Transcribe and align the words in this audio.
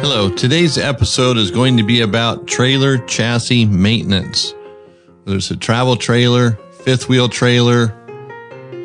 Hello, 0.00 0.30
today's 0.30 0.78
episode 0.78 1.36
is 1.36 1.50
going 1.50 1.76
to 1.76 1.82
be 1.82 2.00
about 2.00 2.46
trailer 2.46 2.96
chassis 2.96 3.66
maintenance. 3.66 4.54
There's 5.26 5.50
a 5.50 5.56
travel 5.58 5.94
trailer, 5.94 6.52
fifth 6.84 7.10
wheel 7.10 7.28
trailer, 7.28 7.88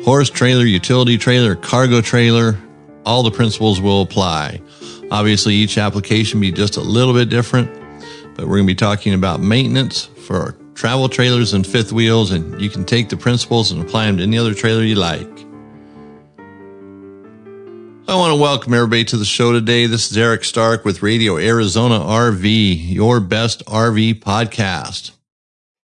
horse 0.04 0.28
trailer, 0.28 0.66
utility 0.66 1.16
trailer, 1.16 1.56
cargo 1.56 2.02
trailer. 2.02 2.60
All 3.06 3.22
the 3.22 3.30
principles 3.30 3.80
will 3.80 4.02
apply. 4.02 4.60
Obviously, 5.10 5.54
each 5.54 5.78
application 5.78 6.38
be 6.38 6.52
just 6.52 6.76
a 6.76 6.82
little 6.82 7.14
bit 7.14 7.30
different, 7.30 7.70
but 8.34 8.46
we're 8.46 8.56
going 8.56 8.66
to 8.66 8.72
be 8.72 8.74
talking 8.74 9.14
about 9.14 9.40
maintenance 9.40 10.04
for 10.04 10.54
travel 10.74 11.08
trailers 11.08 11.54
and 11.54 11.66
fifth 11.66 11.92
wheels, 11.92 12.30
and 12.30 12.60
you 12.60 12.68
can 12.68 12.84
take 12.84 13.08
the 13.08 13.16
principles 13.16 13.72
and 13.72 13.80
apply 13.80 14.04
them 14.04 14.18
to 14.18 14.22
any 14.22 14.36
other 14.36 14.52
trailer 14.52 14.82
you 14.82 14.96
like. 14.96 15.35
I 18.08 18.14
want 18.14 18.30
to 18.30 18.40
welcome 18.40 18.72
everybody 18.72 19.04
to 19.06 19.16
the 19.16 19.24
show 19.24 19.52
today. 19.52 19.86
This 19.86 20.12
is 20.12 20.16
Eric 20.16 20.44
Stark 20.44 20.84
with 20.84 21.02
Radio 21.02 21.38
Arizona 21.38 21.98
RV, 21.98 22.92
your 22.92 23.18
best 23.18 23.66
RV 23.66 24.20
podcast. 24.20 25.10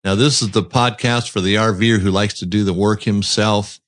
Now, 0.02 0.14
this 0.14 0.40
is 0.40 0.52
the 0.52 0.62
podcast 0.62 1.28
for 1.28 1.42
the 1.42 1.56
RVer 1.56 1.98
who 1.98 2.10
likes 2.10 2.38
to 2.38 2.46
do 2.46 2.64
the 2.64 2.72
work 2.72 3.02
himself. 3.02 3.80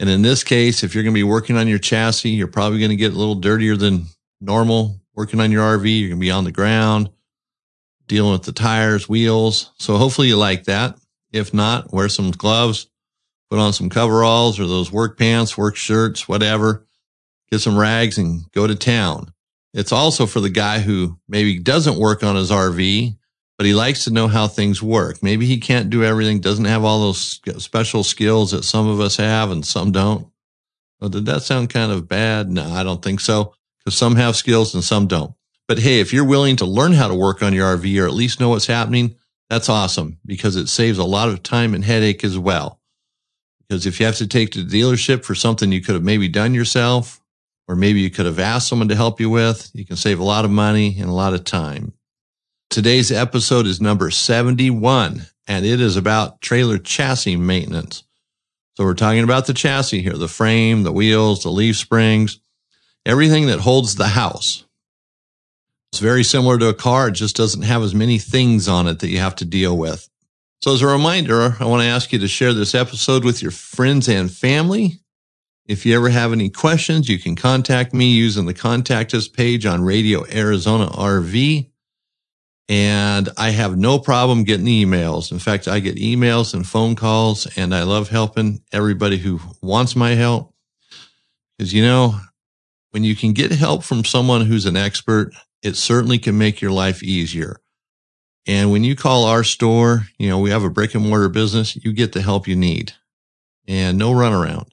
And 0.00 0.08
in 0.08 0.22
this 0.22 0.42
case, 0.42 0.82
if 0.82 0.94
you're 0.94 1.04
going 1.04 1.12
to 1.12 1.18
be 1.18 1.22
working 1.22 1.58
on 1.58 1.68
your 1.68 1.78
chassis, 1.78 2.30
you're 2.30 2.46
probably 2.46 2.78
going 2.78 2.92
to 2.92 2.96
get 2.96 3.12
a 3.12 3.18
little 3.18 3.34
dirtier 3.34 3.76
than 3.76 4.06
normal. 4.40 4.98
Working 5.14 5.40
on 5.40 5.52
your 5.52 5.64
RV, 5.78 6.00
you're 6.00 6.08
going 6.08 6.20
to 6.20 6.24
be 6.24 6.30
on 6.30 6.44
the 6.44 6.50
ground, 6.50 7.10
dealing 8.06 8.32
with 8.32 8.44
the 8.44 8.52
tires, 8.52 9.06
wheels. 9.06 9.70
So 9.78 9.98
hopefully 9.98 10.28
you 10.28 10.38
like 10.38 10.64
that. 10.64 10.98
If 11.30 11.52
not, 11.52 11.92
wear 11.92 12.08
some 12.08 12.30
gloves, 12.30 12.88
put 13.50 13.58
on 13.58 13.74
some 13.74 13.90
coveralls 13.90 14.58
or 14.58 14.66
those 14.66 14.90
work 14.90 15.18
pants, 15.18 15.58
work 15.58 15.76
shirts, 15.76 16.26
whatever 16.26 16.86
get 17.50 17.60
some 17.60 17.78
rags 17.78 18.18
and 18.18 18.50
go 18.52 18.66
to 18.66 18.74
town. 18.74 19.32
It's 19.74 19.92
also 19.92 20.26
for 20.26 20.40
the 20.40 20.50
guy 20.50 20.80
who 20.80 21.18
maybe 21.28 21.58
doesn't 21.58 21.98
work 21.98 22.22
on 22.22 22.36
his 22.36 22.50
RV, 22.50 23.16
but 23.56 23.66
he 23.66 23.74
likes 23.74 24.04
to 24.04 24.12
know 24.12 24.28
how 24.28 24.48
things 24.48 24.82
work. 24.82 25.22
Maybe 25.22 25.46
he 25.46 25.58
can't 25.58 25.90
do 25.90 26.04
everything, 26.04 26.40
doesn't 26.40 26.64
have 26.64 26.84
all 26.84 27.00
those 27.00 27.40
special 27.58 28.04
skills 28.04 28.52
that 28.52 28.64
some 28.64 28.88
of 28.88 29.00
us 29.00 29.16
have 29.16 29.50
and 29.50 29.64
some 29.64 29.92
don't. 29.92 30.28
Well, 31.00 31.10
did 31.10 31.26
that 31.26 31.42
sound 31.42 31.70
kind 31.70 31.92
of 31.92 32.08
bad? 32.08 32.50
No, 32.50 32.64
I 32.64 32.82
don't 32.82 33.02
think 33.02 33.20
so. 33.20 33.54
Because 33.78 33.96
some 33.96 34.16
have 34.16 34.36
skills 34.36 34.74
and 34.74 34.82
some 34.82 35.06
don't. 35.06 35.34
But 35.68 35.78
hey, 35.78 36.00
if 36.00 36.12
you're 36.12 36.24
willing 36.24 36.56
to 36.56 36.64
learn 36.64 36.92
how 36.92 37.08
to 37.08 37.14
work 37.14 37.42
on 37.42 37.52
your 37.52 37.76
RV 37.76 38.02
or 38.02 38.06
at 38.06 38.14
least 38.14 38.40
know 38.40 38.48
what's 38.48 38.66
happening, 38.66 39.16
that's 39.50 39.68
awesome 39.68 40.18
because 40.24 40.56
it 40.56 40.68
saves 40.68 40.98
a 40.98 41.04
lot 41.04 41.28
of 41.28 41.42
time 41.42 41.74
and 41.74 41.84
headache 41.84 42.24
as 42.24 42.38
well. 42.38 42.80
Because 43.60 43.86
if 43.86 44.00
you 44.00 44.06
have 44.06 44.16
to 44.16 44.26
take 44.26 44.50
to 44.52 44.62
the 44.62 44.80
dealership 44.80 45.24
for 45.24 45.34
something 45.34 45.70
you 45.70 45.82
could 45.82 45.94
have 45.94 46.04
maybe 46.04 46.28
done 46.28 46.54
yourself 46.54 47.20
or 47.68 47.76
maybe 47.76 48.00
you 48.00 48.10
could 48.10 48.26
have 48.26 48.38
asked 48.38 48.66
someone 48.66 48.88
to 48.88 48.96
help 48.96 49.20
you 49.20 49.28
with. 49.28 49.70
You 49.74 49.84
can 49.84 49.96
save 49.96 50.18
a 50.18 50.24
lot 50.24 50.46
of 50.46 50.50
money 50.50 50.96
and 50.98 51.08
a 51.08 51.12
lot 51.12 51.34
of 51.34 51.44
time. 51.44 51.92
Today's 52.70 53.12
episode 53.12 53.66
is 53.66 53.80
number 53.80 54.10
71 54.10 55.26
and 55.46 55.64
it 55.64 55.80
is 55.80 55.96
about 55.96 56.40
trailer 56.40 56.78
chassis 56.78 57.36
maintenance. 57.36 58.04
So 58.76 58.84
we're 58.84 58.94
talking 58.94 59.24
about 59.24 59.46
the 59.46 59.54
chassis 59.54 60.02
here, 60.02 60.16
the 60.16 60.28
frame, 60.28 60.82
the 60.82 60.92
wheels, 60.92 61.42
the 61.42 61.50
leaf 61.50 61.76
springs, 61.76 62.40
everything 63.04 63.46
that 63.46 63.60
holds 63.60 63.96
the 63.96 64.08
house. 64.08 64.64
It's 65.92 66.00
very 66.00 66.22
similar 66.22 66.58
to 66.58 66.68
a 66.68 66.74
car. 66.74 67.08
It 67.08 67.12
just 67.12 67.36
doesn't 67.36 67.62
have 67.62 67.82
as 67.82 67.94
many 67.94 68.18
things 68.18 68.68
on 68.68 68.86
it 68.86 69.00
that 69.00 69.08
you 69.08 69.18
have 69.18 69.36
to 69.36 69.44
deal 69.44 69.76
with. 69.76 70.08
So 70.60 70.74
as 70.74 70.82
a 70.82 70.86
reminder, 70.86 71.56
I 71.60 71.64
want 71.64 71.82
to 71.82 71.88
ask 71.88 72.12
you 72.12 72.18
to 72.18 72.28
share 72.28 72.52
this 72.52 72.74
episode 72.74 73.24
with 73.24 73.42
your 73.42 73.50
friends 73.50 74.08
and 74.08 74.30
family 74.30 75.00
if 75.68 75.84
you 75.84 75.94
ever 75.94 76.08
have 76.08 76.32
any 76.32 76.48
questions, 76.48 77.10
you 77.10 77.18
can 77.18 77.36
contact 77.36 77.92
me 77.92 78.10
using 78.10 78.46
the 78.46 78.54
contact 78.54 79.12
us 79.12 79.28
page 79.28 79.66
on 79.66 79.84
Radio 79.84 80.24
Arizona 80.26 80.86
RV. 80.86 81.70
And 82.70 83.28
I 83.36 83.50
have 83.50 83.76
no 83.76 83.98
problem 83.98 84.44
getting 84.44 84.66
emails. 84.66 85.30
In 85.30 85.38
fact, 85.38 85.68
I 85.68 85.80
get 85.80 85.96
emails 85.96 86.54
and 86.54 86.66
phone 86.66 86.96
calls 86.96 87.46
and 87.56 87.74
I 87.74 87.82
love 87.82 88.08
helping 88.08 88.62
everybody 88.72 89.18
who 89.18 89.40
wants 89.62 89.94
my 89.94 90.10
help. 90.10 90.54
Cause 91.58 91.72
you 91.72 91.82
know, 91.82 92.18
when 92.90 93.04
you 93.04 93.14
can 93.14 93.32
get 93.32 93.52
help 93.52 93.84
from 93.84 94.04
someone 94.04 94.46
who's 94.46 94.66
an 94.66 94.76
expert, 94.76 95.32
it 95.62 95.76
certainly 95.76 96.18
can 96.18 96.38
make 96.38 96.60
your 96.60 96.70
life 96.70 97.02
easier. 97.02 97.60
And 98.46 98.70
when 98.70 98.84
you 98.84 98.96
call 98.96 99.24
our 99.24 99.44
store, 99.44 100.06
you 100.18 100.28
know, 100.28 100.38
we 100.38 100.50
have 100.50 100.64
a 100.64 100.70
brick 100.70 100.94
and 100.94 101.06
mortar 101.06 101.28
business, 101.28 101.76
you 101.76 101.92
get 101.92 102.12
the 102.12 102.22
help 102.22 102.48
you 102.48 102.56
need 102.56 102.92
and 103.66 103.98
no 103.98 104.12
runaround. 104.12 104.68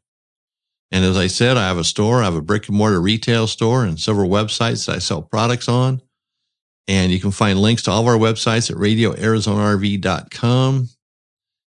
And 0.91 1.03
as 1.03 1.18
I 1.18 1.28
said, 1.28 1.57
I 1.57 1.68
have 1.68 1.78
a 1.78 1.84
store. 1.84 2.22
I 2.22 2.25
have 2.25 2.35
a 2.35 2.41
brick 2.41 2.68
and 2.68 2.78
mortar 2.78 3.01
retail 3.01 3.47
store 3.47 3.84
and 3.84 4.00
several 4.00 4.29
websites 4.29 4.85
that 4.85 4.96
I 4.96 5.00
sell 5.00 5.22
products 5.22 5.68
on. 5.68 6.01
And 6.88 7.12
you 7.12 7.19
can 7.19 7.31
find 7.31 7.59
links 7.59 7.84
to 7.84 7.91
all 7.91 8.01
of 8.01 8.07
our 8.07 8.18
websites 8.18 8.69
at 8.69 8.78
radioarizonarv.com. 8.78 10.90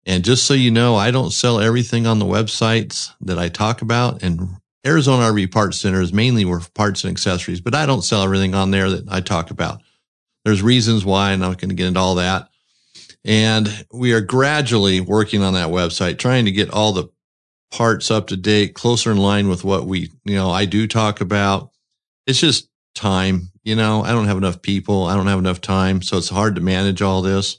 And 0.07 0.25
just 0.25 0.47
so 0.47 0.55
you 0.55 0.71
know, 0.71 0.97
I 0.97 1.11
don't 1.11 1.33
sell 1.33 1.61
everything 1.61 2.07
on 2.07 2.19
the 2.19 2.27
websites 2.27 3.11
that 3.23 3.39
I 3.39 3.49
talk 3.49 3.83
about. 3.83 4.23
And 4.23 4.57
Arizona 4.87 5.25
RV 5.25 5.53
Parts 5.53 5.79
Center 5.79 6.01
is 6.01 6.13
mainly 6.13 6.45
for 6.45 6.61
parts 6.75 7.05
and 7.05 7.11
accessories, 7.11 7.61
but 7.61 7.75
I 7.75 7.87
don't 7.87 8.03
sell 8.03 8.23
everything 8.23 8.55
on 8.55 8.71
there 8.71 8.91
that 8.91 9.11
I 9.11 9.21
talk 9.21 9.51
about. 9.51 9.83
There's 10.45 10.63
reasons 10.63 11.05
why, 11.05 11.33
and 11.33 11.45
I'm 11.45 11.51
not 11.51 11.61
going 11.61 11.71
to 11.71 11.75
get 11.75 11.89
into 11.89 12.01
all 12.01 12.15
that. 12.17 12.49
And 13.25 13.87
we 13.93 14.13
are 14.13 14.21
gradually 14.21 15.01
working 15.01 15.43
on 15.43 15.55
that 15.55 15.69
website, 15.69 16.19
trying 16.19 16.45
to 16.47 16.53
get 16.53 16.71
all 16.71 16.93
the 16.93 17.09
parts 17.71 18.11
up 18.11 18.29
to 18.29 18.37
date, 18.37 18.75
closer 18.75 19.11
in 19.11 19.19
line 19.19 19.49
with 19.49 19.65
what 19.65 19.87
we, 19.87 20.11
you 20.25 20.35
know, 20.35 20.51
I 20.51 20.65
do 20.65 20.87
talk 20.87 21.21
about. 21.21 21.71
It's 22.27 22.41
just 22.41 22.69
time. 22.95 23.51
You 23.63 23.77
know, 23.77 24.03
I 24.03 24.13
don't 24.13 24.27
have 24.27 24.39
enough 24.39 24.63
people. 24.63 25.05
I 25.05 25.15
don't 25.15 25.27
have 25.27 25.39
enough 25.39 25.61
time. 25.61 26.03
So 26.03 26.17
it's 26.17 26.29
hard 26.29 26.55
to 26.55 26.61
manage 26.61 27.03
all 27.03 27.23
this. 27.23 27.59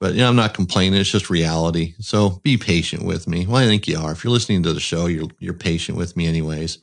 But, 0.00 0.14
you 0.14 0.20
know, 0.20 0.28
I'm 0.28 0.36
not 0.36 0.54
complaining. 0.54 0.98
It's 0.98 1.10
just 1.10 1.30
reality. 1.30 1.94
So 2.00 2.40
be 2.42 2.56
patient 2.56 3.04
with 3.04 3.28
me. 3.28 3.46
Well, 3.46 3.56
I 3.56 3.66
think 3.66 3.86
you 3.86 3.98
are. 3.98 4.12
If 4.12 4.24
you're 4.24 4.32
listening 4.32 4.62
to 4.62 4.72
the 4.72 4.80
show, 4.80 5.06
you're, 5.06 5.28
you're 5.38 5.54
patient 5.54 5.98
with 5.98 6.16
me 6.16 6.26
anyways. 6.26 6.78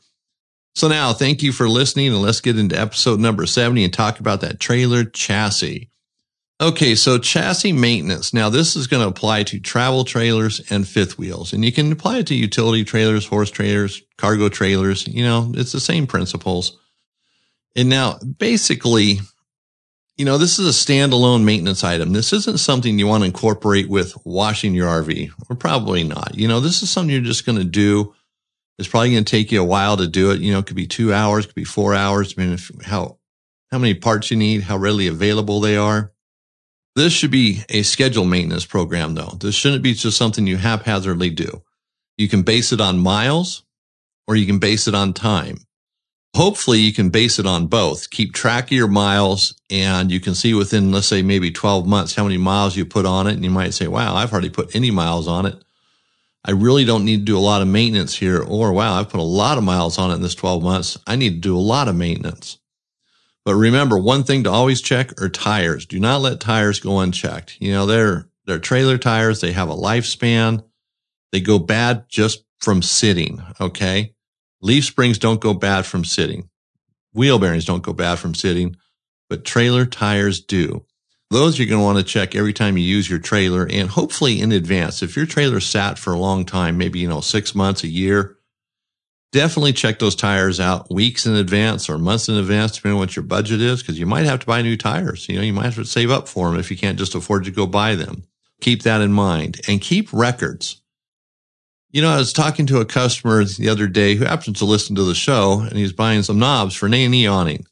So 0.75 0.87
now 0.87 1.11
thank 1.13 1.41
you 1.41 1.51
for 1.51 1.67
listening 1.67 2.09
and 2.09 2.21
let's 2.21 2.41
get 2.41 2.59
into 2.59 2.79
episode 2.79 3.19
number 3.19 3.47
70 3.47 3.83
and 3.83 3.91
talk 3.91 4.19
about 4.19 4.41
that 4.41 4.59
trailer 4.59 5.03
chassis. 5.03 5.89
Okay, 6.59 6.95
so 6.95 7.19
chassis 7.19 7.71
maintenance. 7.71 8.33
Now, 8.33 8.49
this 8.49 8.75
is 8.75 8.87
going 8.87 9.03
to 9.03 9.09
apply 9.09 9.43
to 9.43 9.59
travel 9.59 10.03
trailers 10.03 10.59
and 10.71 10.87
fifth 10.87 11.17
wheels, 11.19 11.53
and 11.53 11.63
you 11.63 11.71
can 11.71 11.91
apply 11.91 12.17
it 12.17 12.27
to 12.27 12.35
utility 12.35 12.83
trailers, 12.83 13.27
horse 13.27 13.51
trailers, 13.51 14.01
cargo 14.17 14.49
trailers. 14.49 15.07
You 15.07 15.23
know, 15.23 15.51
it's 15.53 15.71
the 15.71 15.79
same 15.79 16.07
principles. 16.07 16.79
And 17.75 17.89
now, 17.89 18.17
basically, 18.39 19.19
you 20.17 20.25
know, 20.25 20.39
this 20.39 20.57
is 20.57 20.67
a 20.67 20.71
standalone 20.71 21.43
maintenance 21.43 21.83
item. 21.83 22.13
This 22.13 22.33
isn't 22.33 22.59
something 22.59 22.97
you 22.97 23.05
want 23.05 23.21
to 23.21 23.27
incorporate 23.27 23.87
with 23.87 24.17
washing 24.25 24.73
your 24.73 24.87
RV, 24.87 25.29
or 25.47 25.55
probably 25.55 26.03
not. 26.03 26.33
You 26.33 26.47
know, 26.47 26.59
this 26.59 26.81
is 26.81 26.89
something 26.89 27.13
you're 27.13 27.21
just 27.21 27.45
going 27.45 27.59
to 27.59 27.63
do. 27.63 28.15
It's 28.79 28.87
probably 28.87 29.11
going 29.11 29.25
to 29.25 29.29
take 29.29 29.51
you 29.51 29.61
a 29.61 29.65
while 29.65 29.97
to 29.97 30.07
do 30.07 30.31
it. 30.31 30.41
You 30.41 30.53
know, 30.53 30.59
it 30.59 30.65
could 30.65 30.75
be 30.75 30.87
two 30.87 31.13
hours, 31.13 31.45
could 31.45 31.53
be 31.53 31.63
four 31.63 31.93
hours, 31.93 32.33
I 32.35 32.41
mean, 32.41 32.57
how 32.83 33.19
how 33.71 33.77
many 33.77 33.93
parts 33.93 34.31
you 34.31 34.37
need, 34.37 34.63
how 34.63 34.77
readily 34.77 35.07
available 35.07 35.59
they 35.59 35.77
are. 35.77 36.13
This 36.97 37.13
should 37.13 37.29
be 37.29 37.63
a 37.69 37.83
scheduled 37.83 38.27
maintenance 38.27 38.65
program 38.65 39.13
though. 39.13 39.37
This 39.39 39.53
shouldn't 39.53 39.83
be 39.83 39.93
just 39.93 40.17
something 40.17 40.47
you 40.47 40.57
haphazardly 40.57 41.29
do. 41.29 41.61
You 42.17 42.27
can 42.27 42.41
base 42.41 42.71
it 42.71 42.81
on 42.81 42.97
miles 42.97 43.61
or 44.27 44.35
you 44.35 44.47
can 44.47 44.57
base 44.57 44.87
it 44.87 44.95
on 44.95 45.13
time. 45.13 45.59
Hopefully 46.35 46.79
you 46.79 46.91
can 46.91 47.11
base 47.11 47.37
it 47.37 47.45
on 47.45 47.67
both. 47.67 48.09
Keep 48.09 48.33
track 48.33 48.65
of 48.65 48.71
your 48.71 48.87
miles 48.87 49.53
and 49.69 50.11
you 50.11 50.19
can 50.19 50.33
see 50.33 50.55
within, 50.55 50.91
let's 50.91 51.05
say 51.05 51.21
maybe 51.21 51.51
12 51.51 51.85
months, 51.85 52.15
how 52.15 52.23
many 52.23 52.37
miles 52.39 52.75
you 52.75 52.83
put 52.83 53.05
on 53.05 53.27
it. 53.27 53.33
And 53.33 53.43
you 53.43 53.51
might 53.51 53.75
say, 53.75 53.87
wow, 53.87 54.15
I've 54.15 54.31
hardly 54.31 54.49
put 54.49 54.75
any 54.75 54.89
miles 54.89 55.27
on 55.27 55.45
it. 55.45 55.63
I 56.43 56.49
really 56.49 56.83
don't 56.83 57.05
need 57.05 57.17
to 57.19 57.25
do 57.25 57.37
a 57.37 57.39
lot 57.39 57.61
of 57.61 57.67
maintenance 57.67 58.15
here. 58.15 58.41
Or 58.41 58.73
wow, 58.73 58.95
I've 58.95 59.09
put 59.09 59.19
a 59.19 59.23
lot 59.23 59.59
of 59.59 59.63
miles 59.63 59.99
on 59.99 60.09
it 60.09 60.15
in 60.15 60.23
this 60.23 60.33
12 60.33 60.63
months. 60.63 60.97
I 61.05 61.15
need 61.15 61.35
to 61.35 61.39
do 61.47 61.55
a 61.55 61.59
lot 61.59 61.89
of 61.89 61.95
maintenance. 61.95 62.57
But 63.47 63.55
remember, 63.55 63.97
one 63.97 64.25
thing 64.25 64.43
to 64.43 64.51
always 64.51 64.81
check 64.81 65.21
are 65.21 65.29
tires. 65.29 65.85
Do 65.85 66.01
not 66.01 66.19
let 66.19 66.41
tires 66.41 66.81
go 66.81 66.99
unchecked. 66.99 67.55
You 67.61 67.71
know, 67.71 67.85
they're, 67.85 68.27
they're 68.45 68.59
trailer 68.59 68.97
tires. 68.97 69.39
They 69.39 69.53
have 69.53 69.69
a 69.69 69.73
lifespan. 69.73 70.65
They 71.31 71.39
go 71.39 71.57
bad 71.57 72.09
just 72.09 72.43
from 72.59 72.81
sitting. 72.81 73.41
Okay. 73.61 74.13
Leaf 74.61 74.83
springs 74.83 75.17
don't 75.17 75.39
go 75.39 75.53
bad 75.53 75.85
from 75.85 76.03
sitting. 76.03 76.49
Wheel 77.13 77.39
bearings 77.39 77.63
don't 77.63 77.83
go 77.83 77.93
bad 77.93 78.19
from 78.19 78.35
sitting, 78.35 78.75
but 79.29 79.45
trailer 79.45 79.85
tires 79.85 80.41
do. 80.41 80.85
Those 81.29 81.57
you're 81.57 81.69
going 81.69 81.79
to 81.79 81.85
want 81.85 81.99
to 81.99 82.03
check 82.03 82.35
every 82.35 82.51
time 82.51 82.77
you 82.77 82.83
use 82.83 83.09
your 83.09 83.19
trailer 83.19 83.65
and 83.65 83.89
hopefully 83.89 84.41
in 84.41 84.51
advance. 84.51 85.01
If 85.01 85.15
your 85.15 85.25
trailer 85.25 85.61
sat 85.61 85.97
for 85.97 86.11
a 86.11 86.19
long 86.19 86.43
time, 86.43 86.77
maybe, 86.77 86.99
you 86.99 87.07
know, 87.07 87.21
six 87.21 87.55
months, 87.55 87.85
a 87.85 87.87
year, 87.87 88.36
definitely 89.31 89.73
check 89.73 89.99
those 89.99 90.15
tires 90.15 90.59
out 90.59 90.91
weeks 90.91 91.25
in 91.25 91.35
advance 91.35 91.89
or 91.89 91.97
months 91.97 92.29
in 92.29 92.35
advance, 92.35 92.73
depending 92.73 92.95
on 92.95 92.99
what 92.99 93.15
your 93.15 93.23
budget 93.23 93.61
is, 93.61 93.81
because 93.81 93.99
you 93.99 94.05
might 94.05 94.25
have 94.25 94.39
to 94.39 94.45
buy 94.45 94.61
new 94.61 94.77
tires. 94.77 95.27
You 95.27 95.37
know, 95.37 95.41
you 95.41 95.53
might 95.53 95.65
have 95.65 95.75
to 95.75 95.85
save 95.85 96.11
up 96.11 96.27
for 96.27 96.49
them 96.49 96.59
if 96.59 96.71
you 96.71 96.77
can't 96.77 96.97
just 96.97 97.15
afford 97.15 97.43
to 97.45 97.51
go 97.51 97.65
buy 97.67 97.95
them. 97.95 98.23
Keep 98.61 98.83
that 98.83 99.01
in 99.01 99.11
mind 99.11 99.61
and 99.67 99.81
keep 99.81 100.11
records. 100.11 100.81
You 101.91 102.01
know, 102.01 102.09
I 102.09 102.17
was 102.17 102.33
talking 102.33 102.65
to 102.67 102.79
a 102.79 102.85
customer 102.85 103.43
the 103.43 103.69
other 103.69 103.87
day 103.87 104.15
who 104.15 104.25
happens 104.25 104.59
to 104.59 104.65
listen 104.65 104.95
to 104.95 105.03
the 105.03 105.15
show 105.15 105.61
and 105.61 105.77
he's 105.77 105.93
buying 105.93 106.23
some 106.23 106.39
knobs 106.39 106.75
for 106.75 106.87
an 106.87 106.93
A&E 106.93 107.27
awning. 107.27 107.65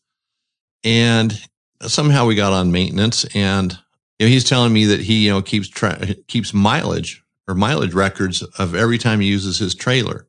And 0.84 1.40
somehow 1.82 2.26
we 2.26 2.36
got 2.36 2.54
on 2.54 2.72
maintenance 2.72 3.26
and 3.36 3.78
you 4.20 4.28
know, 4.28 4.32
he's 4.32 4.46
telling 4.46 4.72
me 4.72 4.86
that 4.86 5.02
he, 5.02 5.26
you 5.26 5.32
know, 5.32 5.42
keeps 5.42 5.68
tra- 5.68 6.16
keeps 6.28 6.54
mileage 6.54 7.24
or 7.48 7.56
mileage 7.56 7.94
records 7.94 8.42
of 8.42 8.76
every 8.76 8.98
time 8.98 9.20
he 9.20 9.28
uses 9.28 9.58
his 9.58 9.76
trailer. 9.76 10.28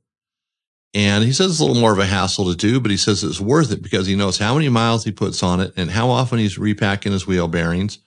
And 0.97 1.25
he 1.25 1.35
says 1.35 1.51
it's 1.51 1.61
a 1.61 1.65
little 1.65 1.79
more 1.79 1.93
of 1.93 1.99
a 1.99 2.07
hassle 2.07 2.51
to 2.51 2.57
do, 2.57 2.81
but 2.81 2.91
he 2.91 2.97
says 2.97 3.23
it's 3.23 3.39
worth 3.39 3.71
it 3.71 3.83
because 3.83 4.07
he 4.07 4.17
knows 4.17 4.39
how 4.39 4.55
many 4.55 4.71
miles 4.71 5.05
he 5.05 5.13
puts 5.13 5.43
on 5.43 5.61
it 5.61 5.75
and 5.77 5.91
how 5.91 6.09
often 6.09 6.39
he's 6.39 6.57
repacking 6.57 7.13
his 7.13 7.27
wheel 7.27 7.49
bearings. 7.49 7.99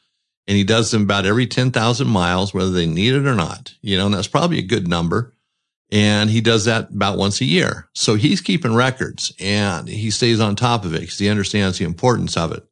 And 0.47 0.57
he 0.57 0.63
does 0.63 0.89
them 0.89 1.03
about 1.03 1.27
every 1.27 1.45
10,000 1.45 2.07
miles, 2.07 2.51
whether 2.51 2.71
they 2.71 2.87
need 2.87 3.13
it 3.13 3.27
or 3.27 3.35
not, 3.35 3.75
you 3.83 3.95
know, 3.95 4.07
and 4.07 4.15
that's 4.15 4.27
probably 4.27 4.57
a 4.57 4.63
good 4.63 4.87
number. 4.87 5.35
And 5.91 6.31
he 6.31 6.41
does 6.41 6.65
that 6.65 6.89
about 6.89 7.19
once 7.19 7.41
a 7.41 7.45
year. 7.45 7.87
So 7.93 8.15
he's 8.15 8.41
keeping 8.41 8.73
records 8.73 9.33
and 9.39 9.87
he 9.87 10.09
stays 10.09 10.39
on 10.39 10.55
top 10.55 10.83
of 10.83 10.95
it 10.95 11.01
because 11.01 11.19
he 11.19 11.29
understands 11.29 11.77
the 11.77 11.85
importance 11.85 12.35
of 12.37 12.51
it. 12.53 12.65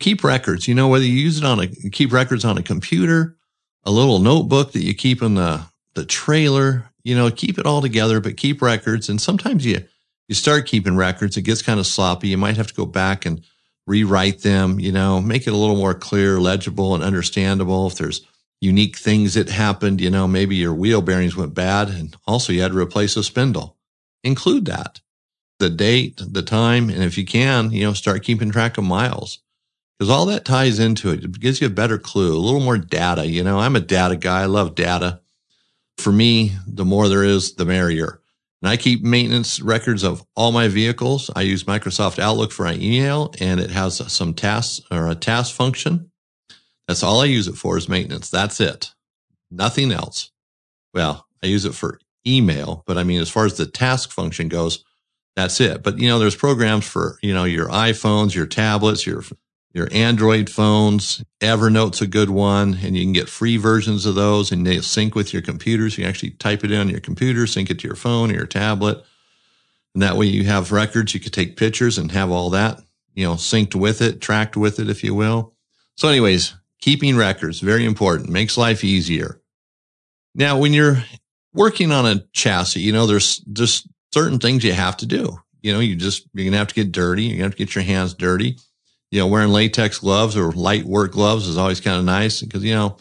Keep 0.00 0.24
records, 0.24 0.66
you 0.66 0.74
know, 0.74 0.88
whether 0.88 1.04
you 1.04 1.12
use 1.12 1.36
it 1.36 1.44
on 1.44 1.60
a, 1.60 1.66
keep 1.66 2.10
records 2.10 2.46
on 2.46 2.56
a 2.56 2.62
computer, 2.62 3.36
a 3.84 3.90
little 3.90 4.18
notebook 4.18 4.72
that 4.72 4.82
you 4.82 4.94
keep 4.94 5.20
in 5.20 5.34
the, 5.34 5.60
the 5.92 6.06
trailer, 6.06 6.90
you 7.06 7.16
know, 7.16 7.30
keep 7.30 7.58
it 7.58 7.66
all 7.66 7.80
together, 7.80 8.20
but 8.20 8.36
keep 8.36 8.60
records. 8.60 9.08
And 9.08 9.20
sometimes 9.20 9.64
you, 9.64 9.84
you 10.28 10.34
start 10.34 10.66
keeping 10.66 10.96
records. 10.96 11.36
It 11.36 11.42
gets 11.42 11.62
kind 11.62 11.80
of 11.80 11.86
sloppy. 11.86 12.28
You 12.28 12.38
might 12.38 12.56
have 12.56 12.68
to 12.68 12.74
go 12.74 12.86
back 12.86 13.24
and 13.26 13.42
rewrite 13.86 14.42
them, 14.42 14.80
you 14.80 14.92
know, 14.92 15.20
make 15.20 15.46
it 15.46 15.52
a 15.52 15.56
little 15.56 15.76
more 15.76 15.94
clear, 15.94 16.40
legible 16.40 16.94
and 16.94 17.04
understandable. 17.04 17.86
If 17.86 17.94
there's 17.94 18.26
unique 18.60 18.96
things 18.96 19.34
that 19.34 19.48
happened. 19.48 20.00
You 20.00 20.10
know, 20.10 20.26
maybe 20.26 20.56
your 20.56 20.74
wheel 20.74 21.02
bearings 21.02 21.36
went 21.36 21.54
bad 21.54 21.88
and 21.88 22.16
also 22.26 22.52
you 22.52 22.62
had 22.62 22.72
to 22.72 22.78
replace 22.78 23.16
a 23.16 23.24
spindle. 23.24 23.76
Include 24.24 24.64
that, 24.66 25.00
the 25.58 25.70
date, 25.70 26.20
the 26.26 26.42
time, 26.42 26.90
and 26.90 27.02
if 27.02 27.16
you 27.16 27.24
can, 27.24 27.70
you 27.70 27.84
know, 27.84 27.92
start 27.92 28.24
keeping 28.24 28.50
track 28.50 28.76
of 28.76 28.84
miles 28.84 29.40
because 29.98 30.10
all 30.10 30.26
that 30.26 30.44
ties 30.44 30.78
into 30.78 31.10
it. 31.10 31.24
It 31.24 31.40
gives 31.40 31.60
you 31.60 31.68
a 31.68 31.70
better 31.70 31.98
clue, 31.98 32.36
a 32.36 32.38
little 32.38 32.60
more 32.60 32.78
data. 32.78 33.26
You 33.26 33.44
know, 33.44 33.60
I'm 33.60 33.76
a 33.76 33.80
data 33.80 34.16
guy. 34.16 34.42
I 34.42 34.46
love 34.46 34.74
data. 34.74 35.20
For 35.98 36.12
me, 36.12 36.52
the 36.66 36.84
more 36.84 37.08
there 37.08 37.24
is, 37.24 37.54
the 37.54 37.64
merrier. 37.64 38.20
And 38.62 38.70
I 38.70 38.76
keep 38.76 39.02
maintenance 39.02 39.60
records 39.60 40.02
of 40.02 40.24
all 40.34 40.52
my 40.52 40.68
vehicles. 40.68 41.30
I 41.34 41.42
use 41.42 41.64
Microsoft 41.64 42.18
Outlook 42.18 42.52
for 42.52 42.64
my 42.64 42.74
email 42.74 43.34
and 43.40 43.60
it 43.60 43.70
has 43.70 43.98
some 44.12 44.34
tasks 44.34 44.80
or 44.90 45.08
a 45.08 45.14
task 45.14 45.54
function 45.54 46.10
that's 46.86 47.02
all 47.02 47.20
I 47.20 47.24
use 47.24 47.48
it 47.48 47.56
for 47.56 47.76
is 47.76 47.88
maintenance. 47.88 48.30
That's 48.30 48.60
it. 48.60 48.92
Nothing 49.50 49.92
else. 49.92 50.30
Well, 50.94 51.26
I 51.42 51.48
use 51.48 51.64
it 51.64 51.74
for 51.74 51.98
email, 52.26 52.82
but 52.86 52.96
I 52.96 53.04
mean, 53.04 53.20
as 53.20 53.30
far 53.30 53.44
as 53.44 53.56
the 53.56 53.66
task 53.66 54.10
function 54.10 54.48
goes, 54.48 54.84
that's 55.34 55.60
it. 55.60 55.82
But 55.82 55.98
you 55.98 56.08
know, 56.08 56.18
there's 56.18 56.36
programs 56.36 56.86
for, 56.86 57.18
you 57.22 57.34
know, 57.34 57.44
your 57.44 57.68
iPhones, 57.68 58.34
your 58.34 58.46
tablets, 58.46 59.06
your, 59.06 59.22
your 59.76 59.88
Android 59.92 60.50
phones. 60.50 61.22
Evernote's 61.40 62.00
a 62.00 62.06
good 62.06 62.30
one 62.30 62.78
and 62.82 62.96
you 62.96 63.04
can 63.04 63.12
get 63.12 63.28
free 63.28 63.56
versions 63.56 64.06
of 64.06 64.14
those 64.14 64.50
and 64.50 64.66
they 64.66 64.80
sync 64.80 65.14
with 65.14 65.32
your 65.32 65.42
computers. 65.42 65.96
You 65.96 66.04
can 66.04 66.08
actually 66.08 66.30
type 66.30 66.64
it 66.64 66.72
in 66.72 66.80
on 66.80 66.88
your 66.88 67.00
computer, 67.00 67.46
sync 67.46 67.70
it 67.70 67.78
to 67.80 67.88
your 67.88 67.96
phone 67.96 68.30
or 68.30 68.34
your 68.34 68.46
tablet. 68.46 69.04
And 69.94 70.02
that 70.02 70.16
way 70.16 70.26
you 70.26 70.44
have 70.44 70.72
records. 70.72 71.14
You 71.14 71.20
could 71.20 71.32
take 71.32 71.56
pictures 71.56 71.98
and 71.98 72.10
have 72.12 72.30
all 72.30 72.50
that, 72.50 72.80
you 73.14 73.24
know, 73.24 73.34
synced 73.34 73.74
with 73.74 74.02
it, 74.02 74.20
tracked 74.20 74.56
with 74.56 74.80
it, 74.80 74.88
if 74.88 75.04
you 75.04 75.14
will. 75.14 75.54
So 75.94 76.08
anyways, 76.08 76.54
Keeping 76.80 77.16
records, 77.16 77.60
very 77.60 77.84
important, 77.84 78.28
makes 78.28 78.58
life 78.58 78.84
easier. 78.84 79.40
Now, 80.34 80.58
when 80.58 80.72
you're 80.72 81.02
working 81.54 81.90
on 81.90 82.06
a 82.06 82.22
chassis, 82.32 82.80
you 82.80 82.92
know, 82.92 83.06
there's 83.06 83.38
just 83.38 83.88
certain 84.12 84.38
things 84.38 84.62
you 84.62 84.72
have 84.72 84.96
to 84.98 85.06
do. 85.06 85.38
You 85.62 85.72
know, 85.72 85.80
you 85.80 85.96
just, 85.96 86.28
you're 86.34 86.50
to 86.50 86.56
have 86.56 86.68
to 86.68 86.74
get 86.74 86.92
dirty. 86.92 87.24
You're 87.24 87.38
to 87.38 87.42
have 87.44 87.52
to 87.52 87.58
get 87.58 87.74
your 87.74 87.84
hands 87.84 88.14
dirty. 88.14 88.58
You 89.16 89.22
know, 89.22 89.28
wearing 89.28 89.48
latex 89.48 90.00
gloves 90.00 90.36
or 90.36 90.52
light 90.52 90.84
work 90.84 91.12
gloves 91.12 91.48
is 91.48 91.56
always 91.56 91.80
kind 91.80 91.98
of 91.98 92.04
nice 92.04 92.42
because, 92.42 92.62
you 92.62 92.74
know, 92.74 92.98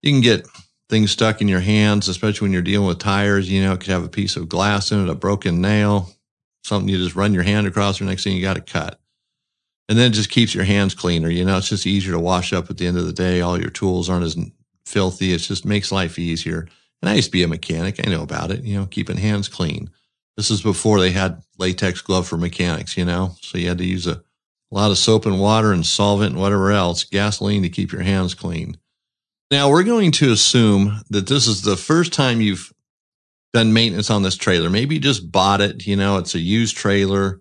you 0.00 0.12
can 0.12 0.20
get 0.20 0.46
things 0.88 1.10
stuck 1.10 1.40
in 1.40 1.48
your 1.48 1.58
hands, 1.58 2.06
especially 2.06 2.44
when 2.44 2.52
you're 2.52 2.62
dealing 2.62 2.86
with 2.86 3.00
tires. 3.00 3.50
You 3.50 3.64
know, 3.64 3.72
it 3.72 3.80
could 3.80 3.90
have 3.90 4.04
a 4.04 4.08
piece 4.08 4.36
of 4.36 4.48
glass 4.48 4.92
in 4.92 5.02
it, 5.02 5.10
a 5.10 5.14
broken 5.16 5.60
nail, 5.60 6.08
something 6.62 6.88
you 6.88 6.98
just 6.98 7.16
run 7.16 7.34
your 7.34 7.42
hand 7.42 7.66
across, 7.66 8.00
or 8.00 8.04
next 8.04 8.22
thing 8.22 8.36
you 8.36 8.42
got 8.42 8.54
to 8.54 8.60
cut. 8.60 9.00
And 9.88 9.98
then 9.98 10.12
it 10.12 10.14
just 10.14 10.30
keeps 10.30 10.54
your 10.54 10.62
hands 10.62 10.94
cleaner. 10.94 11.28
You 11.28 11.44
know, 11.44 11.58
it's 11.58 11.68
just 11.68 11.84
easier 11.84 12.12
to 12.12 12.20
wash 12.20 12.52
up 12.52 12.70
at 12.70 12.78
the 12.78 12.86
end 12.86 12.96
of 12.96 13.06
the 13.06 13.12
day. 13.12 13.40
All 13.40 13.60
your 13.60 13.70
tools 13.70 14.08
aren't 14.08 14.26
as 14.26 14.38
filthy. 14.86 15.32
It 15.32 15.38
just 15.38 15.64
makes 15.64 15.90
life 15.90 16.16
easier. 16.16 16.68
And 17.02 17.10
I 17.10 17.14
used 17.14 17.30
to 17.30 17.32
be 17.32 17.42
a 17.42 17.48
mechanic. 17.48 18.06
I 18.06 18.08
know 18.08 18.22
about 18.22 18.52
it, 18.52 18.62
you 18.62 18.78
know, 18.78 18.86
keeping 18.86 19.16
hands 19.16 19.48
clean. 19.48 19.90
This 20.36 20.52
is 20.52 20.62
before 20.62 21.00
they 21.00 21.10
had 21.10 21.42
latex 21.58 22.02
glove 22.02 22.28
for 22.28 22.36
mechanics, 22.36 22.96
you 22.96 23.04
know, 23.04 23.34
so 23.40 23.58
you 23.58 23.66
had 23.66 23.78
to 23.78 23.84
use 23.84 24.06
a, 24.06 24.22
a 24.74 24.76
lot 24.76 24.90
of 24.90 24.98
soap 24.98 25.26
and 25.26 25.40
water 25.40 25.72
and 25.72 25.86
solvent 25.86 26.32
and 26.32 26.40
whatever 26.40 26.72
else, 26.72 27.04
gasoline 27.04 27.62
to 27.62 27.68
keep 27.68 27.92
your 27.92 28.02
hands 28.02 28.34
clean. 28.34 28.76
Now 29.50 29.70
we're 29.70 29.84
going 29.84 30.10
to 30.12 30.32
assume 30.32 31.02
that 31.10 31.28
this 31.28 31.46
is 31.46 31.62
the 31.62 31.76
first 31.76 32.12
time 32.12 32.40
you've 32.40 32.72
done 33.52 33.72
maintenance 33.72 34.10
on 34.10 34.22
this 34.22 34.36
trailer. 34.36 34.68
Maybe 34.68 34.96
you 34.96 35.00
just 35.00 35.30
bought 35.30 35.60
it, 35.60 35.86
you 35.86 35.96
know, 35.96 36.18
it's 36.18 36.34
a 36.34 36.40
used 36.40 36.76
trailer 36.76 37.40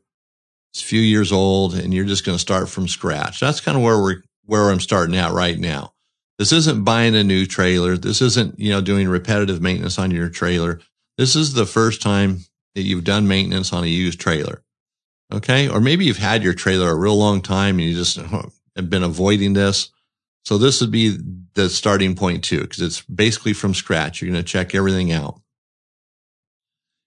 it's 0.74 0.82
a 0.82 0.86
few 0.86 1.02
years 1.02 1.32
old 1.32 1.76
and 1.76 1.94
you're 1.94 2.04
just 2.04 2.26
going 2.26 2.36
to 2.36 2.42
start 2.42 2.68
from 2.68 2.88
scratch. 2.88 3.40
That's 3.40 3.62
kind 3.62 3.78
of 3.78 3.84
where 3.84 4.02
we're, 4.02 4.24
where 4.46 4.72
I'm 4.72 4.80
starting 4.80 5.16
out 5.16 5.32
right 5.32 5.58
now. 5.58 5.94
This 6.40 6.52
isn't 6.52 6.84
buying 6.84 7.16
a 7.16 7.24
new 7.24 7.46
trailer. 7.46 7.96
This 7.96 8.24
isn't, 8.24 8.60
you 8.60 8.72
know, 8.72 8.82
doing 8.82 9.08
repetitive 9.08 9.62
maintenance 9.62 10.00
on 10.00 10.10
your 10.10 10.30
trailer. 10.30 10.82
This 11.16 11.36
is 11.36 11.54
the 11.54 11.68
first 11.68 12.02
time 12.02 12.40
that 12.74 12.82
you've 12.82 13.04
done 13.04 13.28
maintenance 13.28 13.72
on 13.72 13.84
a 13.84 13.88
used 13.88 14.20
trailer. 14.20 14.64
Okay. 15.34 15.68
Or 15.68 15.82
maybe 15.82 16.06
you've 16.06 16.18
had 16.18 16.44
your 16.44 16.54
trailer 16.54 16.90
a 16.90 16.96
real 16.96 17.18
long 17.18 17.42
time 17.42 17.80
and 17.80 17.88
you 17.88 17.96
just 17.96 18.18
have 18.76 18.90
been 18.90 19.04
avoiding 19.04 19.54
this. 19.54 19.90
So 20.46 20.58
this 20.58 20.82
would 20.82 20.92
be 20.92 21.18
the 21.54 21.70
starting 21.70 22.16
point 22.16 22.44
too, 22.44 22.62
because 22.62 22.82
it's 22.82 23.02
basically 23.02 23.54
from 23.54 23.74
scratch. 23.74 24.22
You're 24.22 24.32
going 24.32 24.44
to 24.44 24.48
check 24.48 24.76
everything 24.76 25.12
out. 25.12 25.40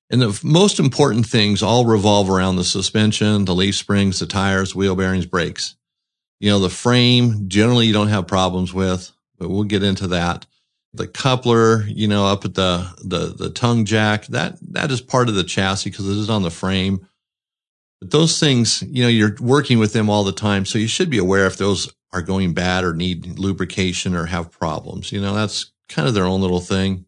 And 0.08 0.22
the 0.22 0.40
most 0.42 0.78
important 0.78 1.26
things 1.26 1.62
all 1.62 1.84
revolve 1.84 2.30
around 2.30 2.56
the 2.56 2.64
suspension, 2.64 3.44
the 3.44 3.54
leaf 3.54 3.74
springs, 3.74 4.20
the 4.20 4.26
tires, 4.26 4.74
wheel 4.74 4.94
bearings, 4.94 5.26
brakes. 5.26 5.76
You 6.38 6.50
know, 6.50 6.60
the 6.60 6.70
frame 6.70 7.48
generally 7.48 7.86
you 7.86 7.92
don't 7.92 8.08
have 8.08 8.26
problems 8.26 8.72
with, 8.72 9.10
but 9.38 9.48
we'll 9.48 9.64
get 9.64 9.82
into 9.82 10.08
that. 10.08 10.46
The 10.94 11.08
coupler, 11.08 11.82
you 11.86 12.08
know, 12.08 12.26
up 12.26 12.44
at 12.44 12.54
the, 12.54 12.88
the, 13.02 13.34
the 13.36 13.50
tongue 13.50 13.84
jack, 13.84 14.26
that, 14.26 14.58
that 14.72 14.90
is 14.90 15.00
part 15.00 15.28
of 15.28 15.34
the 15.34 15.44
chassis 15.44 15.90
because 15.90 16.08
it 16.08 16.16
is 16.16 16.30
on 16.30 16.42
the 16.42 16.50
frame. 16.50 17.06
But 18.00 18.10
those 18.10 18.38
things, 18.38 18.82
you 18.82 19.02
know, 19.02 19.08
you're 19.08 19.36
working 19.40 19.78
with 19.78 19.92
them 19.92 20.10
all 20.10 20.24
the 20.24 20.32
time. 20.32 20.64
So 20.66 20.78
you 20.78 20.86
should 20.86 21.10
be 21.10 21.18
aware 21.18 21.46
if 21.46 21.56
those 21.56 21.92
are 22.12 22.22
going 22.22 22.52
bad 22.52 22.84
or 22.84 22.94
need 22.94 23.38
lubrication 23.38 24.14
or 24.14 24.26
have 24.26 24.50
problems. 24.50 25.12
You 25.12 25.20
know, 25.20 25.34
that's 25.34 25.72
kind 25.88 26.06
of 26.06 26.14
their 26.14 26.26
own 26.26 26.40
little 26.40 26.60
thing. 26.60 27.06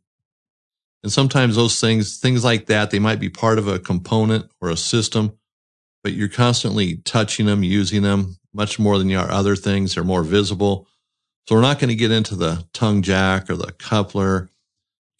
And 1.02 1.12
sometimes 1.12 1.56
those 1.56 1.80
things, 1.80 2.18
things 2.18 2.44
like 2.44 2.66
that, 2.66 2.90
they 2.90 2.98
might 2.98 3.20
be 3.20 3.28
part 3.28 3.58
of 3.58 3.68
a 3.68 3.78
component 3.78 4.50
or 4.60 4.70
a 4.70 4.76
system, 4.76 5.38
but 6.02 6.12
you're 6.12 6.28
constantly 6.28 6.96
touching 6.98 7.46
them, 7.46 7.62
using 7.62 8.02
them 8.02 8.36
much 8.52 8.78
more 8.78 8.98
than 8.98 9.08
you 9.08 9.18
are 9.18 9.30
other 9.30 9.54
things. 9.54 9.94
They're 9.94 10.04
more 10.04 10.24
visible. 10.24 10.88
So 11.46 11.54
we're 11.54 11.62
not 11.62 11.78
going 11.78 11.90
to 11.90 11.94
get 11.94 12.10
into 12.10 12.34
the 12.34 12.66
tongue 12.72 13.02
jack 13.02 13.48
or 13.48 13.56
the 13.56 13.72
coupler. 13.72 14.50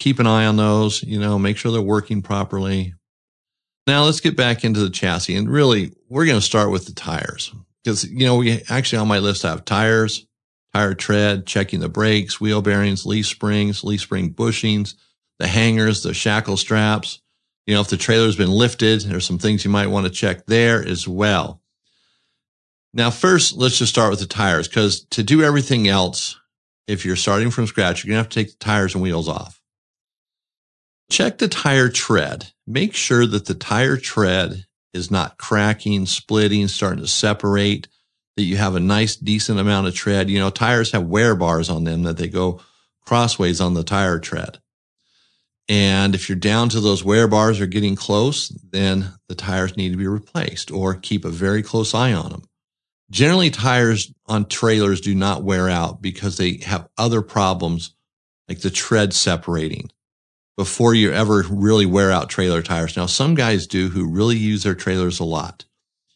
Keep 0.00 0.18
an 0.18 0.26
eye 0.26 0.46
on 0.46 0.56
those, 0.56 1.02
you 1.02 1.18
know, 1.18 1.38
make 1.38 1.56
sure 1.56 1.72
they're 1.72 1.80
working 1.80 2.22
properly. 2.22 2.94
Now 3.88 4.04
let's 4.04 4.20
get 4.20 4.36
back 4.36 4.64
into 4.64 4.80
the 4.80 4.90
chassis 4.90 5.34
and 5.34 5.48
really 5.48 5.94
we're 6.10 6.26
going 6.26 6.36
to 6.36 6.44
start 6.44 6.70
with 6.70 6.84
the 6.84 6.92
tires 6.92 7.54
because, 7.82 8.04
you 8.04 8.26
know, 8.26 8.36
we 8.36 8.60
actually 8.68 8.98
on 8.98 9.08
my 9.08 9.18
list 9.18 9.46
I 9.46 9.48
have 9.48 9.64
tires, 9.64 10.26
tire 10.74 10.92
tread, 10.92 11.46
checking 11.46 11.80
the 11.80 11.88
brakes, 11.88 12.38
wheel 12.38 12.60
bearings, 12.60 13.06
leaf 13.06 13.26
springs, 13.26 13.82
leaf 13.82 14.02
spring 14.02 14.34
bushings, 14.34 14.92
the 15.38 15.46
hangers, 15.46 16.02
the 16.02 16.12
shackle 16.12 16.58
straps. 16.58 17.22
You 17.66 17.76
know, 17.76 17.80
if 17.80 17.88
the 17.88 17.96
trailer's 17.96 18.36
been 18.36 18.50
lifted, 18.50 19.00
there's 19.00 19.26
some 19.26 19.38
things 19.38 19.64
you 19.64 19.70
might 19.70 19.86
want 19.86 20.06
to 20.06 20.12
check 20.12 20.44
there 20.44 20.86
as 20.86 21.08
well. 21.08 21.62
Now, 22.92 23.08
first, 23.08 23.56
let's 23.56 23.78
just 23.78 23.90
start 23.90 24.10
with 24.10 24.20
the 24.20 24.26
tires 24.26 24.68
because 24.68 25.06
to 25.12 25.22
do 25.22 25.42
everything 25.42 25.88
else, 25.88 26.38
if 26.86 27.06
you're 27.06 27.16
starting 27.16 27.50
from 27.50 27.66
scratch, 27.66 28.04
you're 28.04 28.10
going 28.10 28.22
to 28.22 28.24
have 28.24 28.28
to 28.28 28.34
take 28.34 28.50
the 28.50 28.62
tires 28.62 28.92
and 28.92 29.02
wheels 29.02 29.30
off. 29.30 29.57
Check 31.10 31.38
the 31.38 31.48
tire 31.48 31.88
tread. 31.88 32.52
Make 32.66 32.94
sure 32.94 33.26
that 33.26 33.46
the 33.46 33.54
tire 33.54 33.96
tread 33.96 34.66
is 34.92 35.10
not 35.10 35.38
cracking, 35.38 36.06
splitting, 36.06 36.68
starting 36.68 37.02
to 37.02 37.08
separate, 37.08 37.88
that 38.36 38.42
you 38.42 38.56
have 38.56 38.74
a 38.74 38.80
nice, 38.80 39.16
decent 39.16 39.58
amount 39.58 39.86
of 39.86 39.94
tread. 39.94 40.30
You 40.30 40.38
know, 40.38 40.50
tires 40.50 40.92
have 40.92 41.04
wear 41.04 41.34
bars 41.34 41.70
on 41.70 41.84
them 41.84 42.02
that 42.02 42.18
they 42.18 42.28
go 42.28 42.60
crossways 43.04 43.60
on 43.60 43.74
the 43.74 43.82
tire 43.82 44.18
tread. 44.18 44.58
And 45.68 46.14
if 46.14 46.28
you're 46.28 46.36
down 46.36 46.68
to 46.70 46.80
those 46.80 47.04
wear 47.04 47.28
bars 47.28 47.60
or 47.60 47.66
getting 47.66 47.96
close, 47.96 48.48
then 48.48 49.12
the 49.28 49.34
tires 49.34 49.76
need 49.76 49.90
to 49.90 49.98
be 49.98 50.06
replaced 50.06 50.70
or 50.70 50.94
keep 50.94 51.24
a 51.24 51.30
very 51.30 51.62
close 51.62 51.94
eye 51.94 52.12
on 52.12 52.30
them. 52.30 52.42
Generally, 53.10 53.50
tires 53.50 54.12
on 54.26 54.44
trailers 54.46 55.00
do 55.00 55.14
not 55.14 55.42
wear 55.42 55.68
out 55.68 56.02
because 56.02 56.36
they 56.36 56.58
have 56.58 56.88
other 56.98 57.22
problems 57.22 57.94
like 58.48 58.60
the 58.60 58.70
tread 58.70 59.14
separating 59.14 59.90
before 60.58 60.92
you 60.92 61.12
ever 61.12 61.44
really 61.48 61.86
wear 61.86 62.10
out 62.10 62.28
trailer 62.28 62.62
tires. 62.62 62.96
Now, 62.96 63.06
some 63.06 63.36
guys 63.36 63.68
do 63.68 63.90
who 63.90 64.08
really 64.08 64.36
use 64.36 64.64
their 64.64 64.74
trailers 64.74 65.20
a 65.20 65.24
lot. 65.24 65.64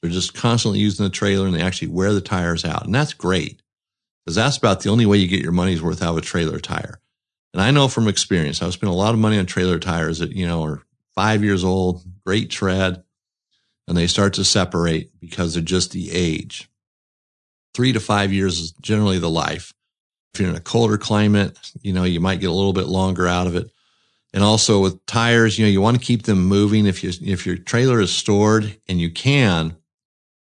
They're 0.01 0.11
just 0.11 0.35
constantly 0.35 0.81
using 0.81 1.05
the 1.05 1.11
trailer 1.11 1.47
and 1.47 1.55
they 1.55 1.63
actually 1.63 1.89
wear 1.89 2.13
the 2.13 2.21
tires 2.21 2.65
out. 2.65 2.85
And 2.85 2.93
that's 2.93 3.15
great 3.15 3.63
because 4.25 4.35
that's 4.35 4.57
about 4.57 4.81
the 4.81 4.91
only 4.91 5.07
way 5.07 5.19
you 5.19 5.29
get 5.29 5.45
your 5.45 5.53
money's 5.53 5.81
worth 5.81 6.03
out 6.03 6.11
of 6.11 6.17
a 6.17 6.23
trailer 6.23 6.59
tire. 6.59 6.99
And 7.55 7.63
I 7.63 7.71
know 7.71 7.87
from 7.87 8.09
experience, 8.09 8.61
I've 8.61 8.73
spent 8.73 8.93
a 8.93 8.97
lot 8.97 9.15
of 9.15 9.21
money 9.21 9.39
on 9.39 9.47
trailer 9.47 9.79
tires 9.79 10.19
that, 10.19 10.33
you 10.33 10.45
know, 10.45 10.65
are 10.65 10.83
five 11.15 11.45
years 11.45 11.63
old, 11.63 12.03
great 12.27 12.51
tread, 12.51 13.05
and 13.87 13.97
they 13.97 14.09
start 14.09 14.35
to 14.35 14.45
separate 14.45 15.21
because 15.21 15.55
they're 15.55 15.63
just 15.63 15.93
the 15.93 16.11
age. 16.11 16.69
Three 17.75 17.93
to 17.93 18.01
five 18.01 18.33
years 18.33 18.59
is 18.59 18.73
generally 18.73 19.21
the 19.21 19.31
life. 19.31 19.73
If 20.35 20.41
you're 20.41 20.51
in 20.51 20.57
a 20.57 20.61
colder 20.61 20.99
climate, 20.99 21.57
you 21.81 21.93
know, 21.93 22.03
you 22.03 22.19
might 22.19 22.41
get 22.41 22.51
a 22.51 22.55
little 22.55 22.73
bit 22.73 22.87
longer 22.87 23.29
out 23.29 23.47
of 23.47 23.55
it. 23.55 23.71
And 24.35 24.43
also 24.43 24.81
with 24.81 25.05
tires, 25.07 25.59
you 25.59 25.67
know, 25.67 25.71
you 25.71 25.81
want 25.81 25.99
to 25.99 26.05
keep 26.05 26.23
them 26.23 26.47
moving. 26.47 26.87
If 26.87 27.05
you, 27.05 27.13
if 27.23 27.47
your 27.47 27.57
trailer 27.57 28.01
is 28.01 28.13
stored 28.13 28.79
and 28.89 28.99
you 28.99 29.11
can, 29.11 29.77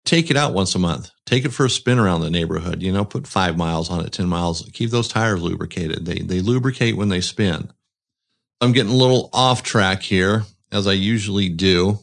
take 0.05 0.31
it 0.31 0.37
out 0.37 0.55
once 0.55 0.75
a 0.75 0.79
month. 0.79 1.11
Take 1.27 1.45
it 1.45 1.53
for 1.53 1.67
a 1.67 1.71
spin 1.71 1.99
around 1.99 2.21
the 2.23 2.31
neighborhood. 2.31 2.83
You 2.83 2.93
know, 2.93 3.05
put 3.05 3.27
five 3.27 3.57
miles 3.57 3.91
on 3.91 4.05
it, 4.05 4.13
10 4.13 4.29
miles. 4.29 4.69
Keep 4.73 4.91
those 4.91 5.09
tires 5.09 5.43
lubricated. 5.43 6.05
They, 6.05 6.21
they 6.21 6.41
lubricate 6.41 6.97
when 6.97 7.09
they 7.09 7.21
spin. 7.21 7.71
I'm 8.61 8.73
getting 8.73 8.93
a 8.93 8.97
little 8.97 9.31
off 9.33 9.63
track 9.63 10.03
here, 10.03 10.45
as 10.73 10.87
I 10.87 10.93
usually 10.93 11.49
do. 11.49 11.99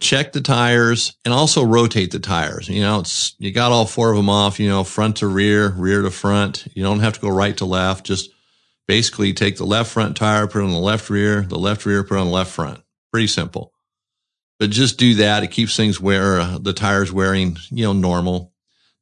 Check 0.00 0.32
the 0.32 0.40
tires 0.40 1.16
and 1.24 1.34
also 1.34 1.64
rotate 1.64 2.10
the 2.10 2.18
tires. 2.18 2.68
You 2.68 2.80
know, 2.80 3.00
it's, 3.00 3.34
you 3.38 3.52
got 3.52 3.72
all 3.72 3.86
four 3.86 4.10
of 4.10 4.16
them 4.16 4.30
off, 4.30 4.58
you 4.58 4.68
know, 4.68 4.82
front 4.82 5.18
to 5.18 5.26
rear, 5.26 5.68
rear 5.70 6.02
to 6.02 6.10
front. 6.10 6.66
You 6.74 6.82
don't 6.82 7.00
have 7.00 7.14
to 7.14 7.20
go 7.20 7.28
right 7.28 7.56
to 7.58 7.66
left. 7.66 8.06
Just 8.06 8.30
basically 8.90 9.32
take 9.32 9.56
the 9.56 9.64
left 9.64 9.92
front 9.92 10.16
tire, 10.16 10.46
put 10.46 10.60
it 10.60 10.64
on 10.64 10.72
the 10.72 10.78
left 10.78 11.10
rear, 11.10 11.42
the 11.42 11.58
left 11.58 11.86
rear, 11.86 12.02
put 12.02 12.16
it 12.16 12.20
on 12.20 12.26
the 12.26 12.32
left 12.32 12.50
front. 12.50 12.80
Pretty 13.12 13.28
simple 13.28 13.72
but 14.60 14.68
just 14.68 14.98
do 14.98 15.14
that. 15.14 15.42
It 15.42 15.50
keeps 15.50 15.74
things 15.74 15.98
where 15.98 16.38
uh, 16.38 16.58
the 16.58 16.74
tires 16.74 17.10
wearing, 17.10 17.56
you 17.70 17.84
know, 17.84 17.94
normal. 17.94 18.52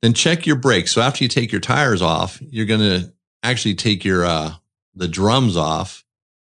Then 0.01 0.15
check 0.15 0.47
your 0.47 0.55
brakes. 0.55 0.93
So 0.93 1.03
after 1.03 1.25
you 1.25 1.29
take 1.29 1.51
your 1.51 1.61
tires 1.61 2.01
off, 2.01 2.41
you're 2.41 2.65
going 2.65 2.81
to 2.81 3.13
actually 3.43 3.75
take 3.75 4.05
your, 4.05 4.25
uh, 4.25 4.53
the 4.95 5.09
drums 5.09 5.57
off. 5.57 6.05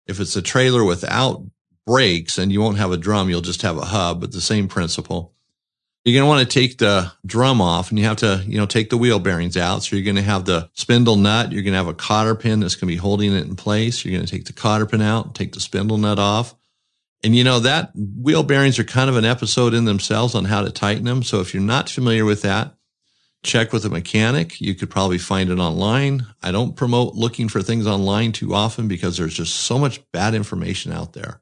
If 0.05 0.19
it's 0.19 0.35
a 0.35 0.41
trailer 0.41 0.83
without 0.83 1.43
brakes 1.87 2.37
and 2.37 2.51
you 2.51 2.61
won't 2.61 2.77
have 2.77 2.91
a 2.91 2.97
drum, 2.97 3.27
you'll 3.27 3.41
just 3.41 3.63
have 3.63 3.77
a 3.77 3.85
hub, 3.85 4.21
but 4.21 4.31
the 4.31 4.39
same 4.39 4.67
principle. 4.67 5.33
You're 6.03 6.19
going 6.19 6.25
to 6.25 6.29
want 6.29 6.49
to 6.49 6.59
take 6.59 6.79
the 6.79 7.11
drum 7.25 7.61
off 7.61 7.91
and 7.91 7.99
you 7.99 8.05
have 8.05 8.17
to, 8.17 8.43
you 8.47 8.57
know, 8.57 8.65
take 8.65 8.89
the 8.89 8.97
wheel 8.97 9.19
bearings 9.19 9.55
out. 9.55 9.83
So 9.83 9.95
you're 9.95 10.05
going 10.05 10.15
to 10.15 10.23
have 10.23 10.45
the 10.45 10.69
spindle 10.73 11.15
nut. 11.15 11.51
You're 11.51 11.61
going 11.61 11.73
to 11.73 11.77
have 11.77 11.87
a 11.87 11.93
cotter 11.93 12.33
pin 12.33 12.59
that's 12.59 12.73
going 12.75 12.87
to 12.87 12.93
be 12.93 12.99
holding 12.99 13.33
it 13.33 13.45
in 13.45 13.55
place. 13.55 14.03
You're 14.03 14.15
going 14.15 14.25
to 14.25 14.31
take 14.31 14.45
the 14.45 14.53
cotter 14.53 14.87
pin 14.87 15.01
out, 15.01 15.35
take 15.35 15.53
the 15.53 15.59
spindle 15.59 15.99
nut 15.99 16.17
off. 16.17 16.55
And 17.23 17.35
you 17.35 17.43
know, 17.43 17.59
that 17.59 17.91
wheel 17.95 18.41
bearings 18.41 18.79
are 18.79 18.83
kind 18.83 19.09
of 19.09 19.15
an 19.15 19.25
episode 19.25 19.75
in 19.75 19.85
themselves 19.85 20.33
on 20.33 20.45
how 20.45 20.63
to 20.63 20.71
tighten 20.71 21.03
them. 21.03 21.21
So 21.21 21.39
if 21.39 21.53
you're 21.53 21.61
not 21.61 21.87
familiar 21.87 22.25
with 22.25 22.41
that, 22.41 22.75
check 23.43 23.73
with 23.73 23.85
a 23.85 23.89
mechanic. 23.89 24.59
You 24.59 24.73
could 24.75 24.89
probably 24.89 25.17
find 25.17 25.49
it 25.49 25.59
online. 25.59 26.25
I 26.41 26.51
don't 26.51 26.75
promote 26.75 27.13
looking 27.15 27.47
for 27.47 27.61
things 27.61 27.85
online 27.85 28.31
too 28.31 28.53
often 28.53 28.87
because 28.87 29.17
there's 29.17 29.35
just 29.35 29.55
so 29.55 29.77
much 29.77 30.01
bad 30.11 30.33
information 30.33 30.91
out 30.91 31.13
there. 31.13 31.40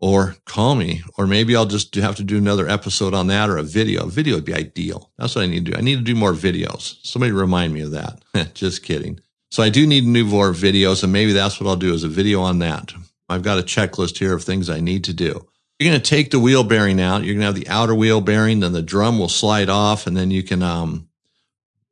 Or 0.00 0.36
call 0.44 0.76
me, 0.76 1.02
or 1.16 1.26
maybe 1.26 1.56
I'll 1.56 1.66
just 1.66 1.94
have 1.96 2.14
to 2.16 2.24
do 2.24 2.38
another 2.38 2.68
episode 2.68 3.14
on 3.14 3.26
that 3.28 3.50
or 3.50 3.58
a 3.58 3.64
video. 3.64 4.04
A 4.04 4.10
video 4.10 4.36
would 4.36 4.44
be 4.44 4.54
ideal. 4.54 5.10
That's 5.18 5.34
what 5.34 5.42
I 5.42 5.48
need 5.48 5.66
to 5.66 5.72
do. 5.72 5.78
I 5.78 5.80
need 5.80 5.96
to 5.96 6.04
do 6.04 6.14
more 6.14 6.32
videos. 6.32 7.04
Somebody 7.04 7.32
remind 7.32 7.74
me 7.74 7.80
of 7.80 7.90
that. 7.90 8.22
just 8.54 8.84
kidding. 8.84 9.18
So 9.50 9.62
I 9.62 9.70
do 9.70 9.86
need 9.86 10.04
a 10.04 10.08
new 10.08 10.24
more 10.24 10.52
videos 10.52 11.02
and 11.02 11.12
maybe 11.12 11.32
that's 11.32 11.60
what 11.60 11.68
I'll 11.68 11.76
do 11.76 11.94
is 11.94 12.04
a 12.04 12.08
video 12.08 12.42
on 12.42 12.60
that. 12.60 12.92
I've 13.28 13.42
got 13.42 13.58
a 13.58 13.62
checklist 13.62 14.18
here 14.18 14.34
of 14.34 14.44
things 14.44 14.70
I 14.70 14.80
need 14.80 15.04
to 15.04 15.12
do. 15.12 15.48
You're 15.78 15.90
going 15.90 16.00
to 16.00 16.10
take 16.10 16.30
the 16.30 16.40
wheel 16.40 16.64
bearing 16.64 17.00
out. 17.00 17.24
You're 17.24 17.34
going 17.34 17.40
to 17.40 17.46
have 17.46 17.54
the 17.54 17.68
outer 17.68 17.94
wheel 17.94 18.20
bearing, 18.20 18.60
then 18.60 18.72
the 18.72 18.82
drum 18.82 19.18
will 19.18 19.28
slide 19.28 19.68
off. 19.68 20.06
And 20.06 20.16
then 20.16 20.30
you 20.30 20.42
can, 20.42 20.62
um, 20.62 21.08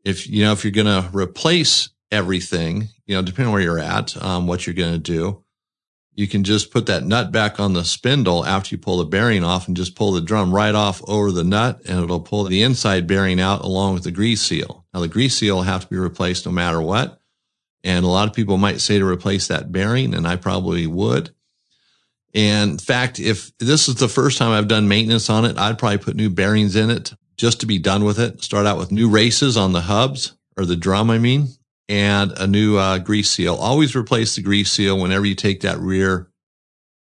if, 0.04 0.28
you 0.28 0.44
know, 0.44 0.52
if 0.52 0.64
you're 0.64 0.72
going 0.72 0.86
to 0.86 1.08
replace 1.12 1.90
everything, 2.10 2.88
you 3.06 3.14
know, 3.14 3.22
depending 3.22 3.46
on 3.46 3.52
where 3.52 3.62
you're 3.62 3.78
at, 3.78 4.20
um, 4.22 4.46
what 4.46 4.66
you're 4.66 4.74
going 4.74 4.94
to 4.94 4.98
do, 4.98 5.44
you 6.16 6.26
can 6.26 6.44
just 6.44 6.70
put 6.70 6.86
that 6.86 7.04
nut 7.04 7.30
back 7.30 7.60
on 7.60 7.74
the 7.74 7.84
spindle 7.84 8.44
after 8.44 8.74
you 8.74 8.78
pull 8.78 8.96
the 8.96 9.04
bearing 9.04 9.44
off 9.44 9.68
and 9.68 9.76
just 9.76 9.94
pull 9.94 10.12
the 10.12 10.20
drum 10.22 10.52
right 10.52 10.74
off 10.74 11.02
over 11.06 11.30
the 11.30 11.44
nut 11.44 11.82
and 11.86 12.02
it'll 12.02 12.20
pull 12.20 12.44
the 12.44 12.62
inside 12.62 13.06
bearing 13.06 13.38
out 13.38 13.60
along 13.60 13.92
with 13.92 14.04
the 14.04 14.10
grease 14.10 14.40
seal. 14.40 14.86
Now 14.94 15.00
the 15.00 15.08
grease 15.08 15.36
seal 15.36 15.56
will 15.56 15.62
have 15.62 15.82
to 15.82 15.88
be 15.88 15.98
replaced 15.98 16.46
no 16.46 16.52
matter 16.52 16.80
what. 16.80 17.20
And 17.84 18.04
a 18.04 18.08
lot 18.08 18.26
of 18.26 18.34
people 18.34 18.56
might 18.56 18.80
say 18.80 18.98
to 18.98 19.06
replace 19.06 19.46
that 19.46 19.70
bearing, 19.70 20.14
and 20.14 20.26
I 20.26 20.36
probably 20.36 20.86
would. 20.86 21.30
And 22.34 22.72
in 22.72 22.78
fact, 22.78 23.20
if 23.20 23.56
this 23.58 23.86
is 23.86 23.96
the 23.96 24.08
first 24.08 24.38
time 24.38 24.50
I've 24.50 24.68
done 24.68 24.88
maintenance 24.88 25.30
on 25.30 25.44
it, 25.44 25.56
I'd 25.58 25.78
probably 25.78 25.98
put 25.98 26.16
new 26.16 26.30
bearings 26.30 26.74
in 26.74 26.90
it 26.90 27.12
just 27.36 27.60
to 27.60 27.66
be 27.66 27.78
done 27.78 28.04
with 28.04 28.18
it. 28.18 28.42
Start 28.42 28.66
out 28.66 28.78
with 28.78 28.90
new 28.90 29.08
races 29.08 29.56
on 29.56 29.72
the 29.72 29.82
hubs 29.82 30.34
or 30.56 30.64
the 30.64 30.76
drum, 30.76 31.10
I 31.10 31.18
mean, 31.18 31.48
and 31.88 32.32
a 32.32 32.46
new 32.46 32.76
uh, 32.76 32.98
grease 32.98 33.30
seal. 33.30 33.54
Always 33.54 33.94
replace 33.94 34.36
the 34.36 34.42
grease 34.42 34.72
seal 34.72 34.98
whenever 34.98 35.24
you 35.24 35.34
take 35.34 35.60
that 35.60 35.78
rear 35.78 36.30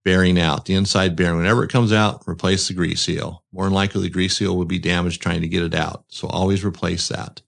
bearing 0.05 0.39
out, 0.39 0.65
the 0.65 0.75
inside 0.75 1.17
bearing. 1.17 1.39
Whenever 1.39 1.65
it 1.65 1.71
comes 1.71 1.93
out, 1.93 2.25
replace 2.27 2.69
the 2.69 2.75
grease 2.75 3.03
seal. 3.03 3.45
More 3.53 3.65
than 3.65 3.75
likely, 3.75 4.03
the 4.03 4.11
grease 4.11 4.37
seal 4.37 4.57
will 4.57 4.65
be 4.65 4.79
damaged 4.79 5.23
trying 5.23 5.43
to 5.43 5.49
get 5.49 5.63
it 5.63 5.75
out. 5.75 6.05
So 6.09 6.29
always 6.29 6.65
replace 6.65 7.09
that. 7.09 7.43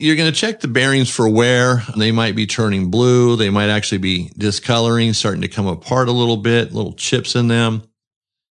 You're 0.00 0.16
going 0.16 0.32
to 0.32 0.38
check 0.38 0.60
the 0.60 0.68
bearings 0.68 1.10
for 1.10 1.28
wear. 1.28 1.82
They 1.96 2.12
might 2.12 2.36
be 2.36 2.46
turning 2.46 2.90
blue. 2.90 3.34
They 3.34 3.50
might 3.50 3.68
actually 3.68 3.98
be 3.98 4.30
discoloring, 4.38 5.12
starting 5.12 5.42
to 5.42 5.48
come 5.48 5.66
apart 5.66 6.08
a 6.08 6.12
little 6.12 6.36
bit, 6.36 6.72
little 6.72 6.92
chips 6.92 7.34
in 7.34 7.48
them. 7.48 7.82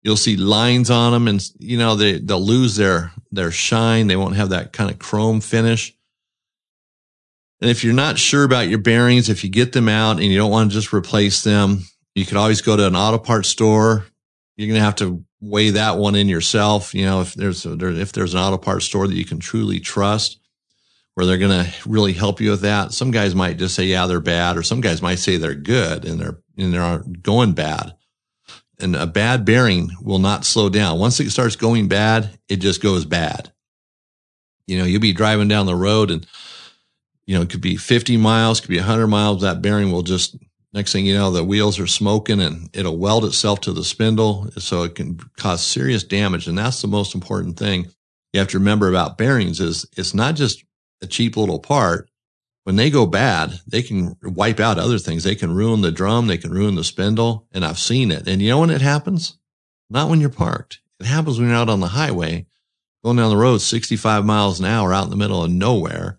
You'll 0.02 0.16
see 0.16 0.36
lines 0.36 0.90
on 0.90 1.12
them 1.12 1.28
and, 1.28 1.46
you 1.58 1.78
know, 1.78 1.96
they, 1.96 2.18
they'll 2.18 2.40
lose 2.40 2.76
their, 2.76 3.12
their 3.30 3.50
shine. 3.50 4.06
They 4.06 4.16
won't 4.16 4.36
have 4.36 4.50
that 4.50 4.72
kind 4.72 4.90
of 4.90 4.98
chrome 4.98 5.40
finish. 5.40 5.94
And 7.60 7.70
if 7.70 7.84
you're 7.84 7.94
not 7.94 8.18
sure 8.18 8.44
about 8.44 8.68
your 8.68 8.80
bearings, 8.80 9.28
if 9.28 9.44
you 9.44 9.50
get 9.50 9.72
them 9.72 9.88
out 9.88 10.18
and 10.18 10.24
you 10.24 10.36
don't 10.36 10.50
want 10.50 10.70
to 10.70 10.74
just 10.74 10.92
replace 10.92 11.42
them, 11.42 11.80
you 12.14 12.26
could 12.26 12.36
always 12.36 12.60
go 12.60 12.76
to 12.76 12.86
an 12.86 12.96
auto 12.96 13.18
parts 13.18 13.48
store. 13.48 14.06
You're 14.56 14.68
going 14.68 14.78
to 14.78 14.84
have 14.84 14.96
to 14.96 15.24
weigh 15.40 15.70
that 15.70 15.98
one 15.98 16.14
in 16.14 16.28
yourself. 16.28 16.94
You 16.94 17.04
know, 17.04 17.20
if 17.20 17.34
there's 17.34 17.64
a, 17.64 17.72
if 18.00 18.12
there's 18.12 18.34
an 18.34 18.40
auto 18.40 18.58
parts 18.58 18.84
store 18.84 19.06
that 19.06 19.16
you 19.16 19.24
can 19.24 19.38
truly 19.38 19.80
trust 19.80 20.38
where 21.14 21.26
they're 21.26 21.38
going 21.38 21.64
to 21.64 21.72
really 21.86 22.12
help 22.12 22.40
you 22.40 22.50
with 22.50 22.62
that. 22.62 22.92
Some 22.92 23.12
guys 23.12 23.34
might 23.34 23.56
just 23.56 23.76
say, 23.76 23.84
yeah, 23.84 24.06
they're 24.06 24.20
bad, 24.20 24.56
or 24.56 24.64
some 24.64 24.80
guys 24.80 25.00
might 25.00 25.20
say 25.20 25.36
they're 25.36 25.54
good 25.54 26.04
and 26.04 26.20
they're, 26.20 26.38
and 26.58 26.74
they're 26.74 27.04
going 27.22 27.52
bad. 27.52 27.94
And 28.80 28.96
a 28.96 29.06
bad 29.06 29.44
bearing 29.44 29.90
will 30.02 30.18
not 30.18 30.44
slow 30.44 30.68
down. 30.68 30.98
Once 30.98 31.20
it 31.20 31.30
starts 31.30 31.54
going 31.54 31.86
bad, 31.86 32.36
it 32.48 32.56
just 32.56 32.82
goes 32.82 33.04
bad. 33.04 33.52
You 34.66 34.78
know, 34.78 34.84
you'll 34.84 35.00
be 35.00 35.12
driving 35.12 35.46
down 35.46 35.66
the 35.66 35.76
road 35.76 36.10
and, 36.10 36.26
you 37.26 37.36
know, 37.36 37.42
it 37.42 37.50
could 37.50 37.60
be 37.60 37.76
50 37.76 38.16
miles, 38.16 38.60
could 38.60 38.70
be 38.70 38.78
100 38.78 39.06
miles. 39.06 39.42
That 39.42 39.62
bearing 39.62 39.90
will 39.90 40.02
just, 40.02 40.36
next 40.72 40.92
thing 40.92 41.06
you 41.06 41.14
know, 41.14 41.30
the 41.30 41.44
wheels 41.44 41.78
are 41.78 41.86
smoking 41.86 42.40
and 42.40 42.68
it'll 42.74 42.98
weld 42.98 43.24
itself 43.24 43.60
to 43.62 43.72
the 43.72 43.84
spindle. 43.84 44.50
So 44.58 44.82
it 44.82 44.94
can 44.94 45.18
cause 45.36 45.62
serious 45.64 46.04
damage. 46.04 46.46
And 46.46 46.58
that's 46.58 46.82
the 46.82 46.88
most 46.88 47.14
important 47.14 47.58
thing 47.58 47.86
you 48.32 48.40
have 48.40 48.48
to 48.48 48.58
remember 48.58 48.88
about 48.88 49.16
bearings 49.16 49.60
is 49.60 49.86
it's 49.96 50.12
not 50.12 50.34
just 50.34 50.64
a 51.00 51.06
cheap 51.06 51.36
little 51.36 51.60
part, 51.60 52.10
when 52.64 52.76
they 52.76 52.90
go 52.90 53.06
bad, 53.06 53.60
they 53.66 53.82
can 53.82 54.16
wipe 54.22 54.58
out 54.58 54.78
other 54.78 54.98
things. 54.98 55.22
They 55.22 55.34
can 55.34 55.54
ruin 55.54 55.82
the 55.82 55.92
drum. 55.92 56.26
They 56.26 56.38
can 56.38 56.50
ruin 56.50 56.74
the 56.74 56.82
spindle. 56.82 57.46
And 57.52 57.64
I've 57.64 57.78
seen 57.78 58.10
it. 58.10 58.26
And 58.26 58.42
you 58.42 58.48
know 58.48 58.60
when 58.60 58.70
it 58.70 58.80
happens? 58.80 59.38
Not 59.90 60.08
when 60.08 60.20
you're 60.20 60.30
parked. 60.30 60.80
It 60.98 61.06
happens 61.06 61.38
when 61.38 61.48
you're 61.48 61.56
out 61.56 61.68
on 61.68 61.80
the 61.80 61.88
highway 61.88 62.46
going 63.04 63.18
down 63.18 63.28
the 63.28 63.36
road 63.36 63.58
65 63.58 64.24
miles 64.24 64.58
an 64.58 64.64
hour 64.64 64.94
out 64.94 65.04
in 65.04 65.10
the 65.10 65.16
middle 65.16 65.44
of 65.44 65.50
nowhere. 65.50 66.18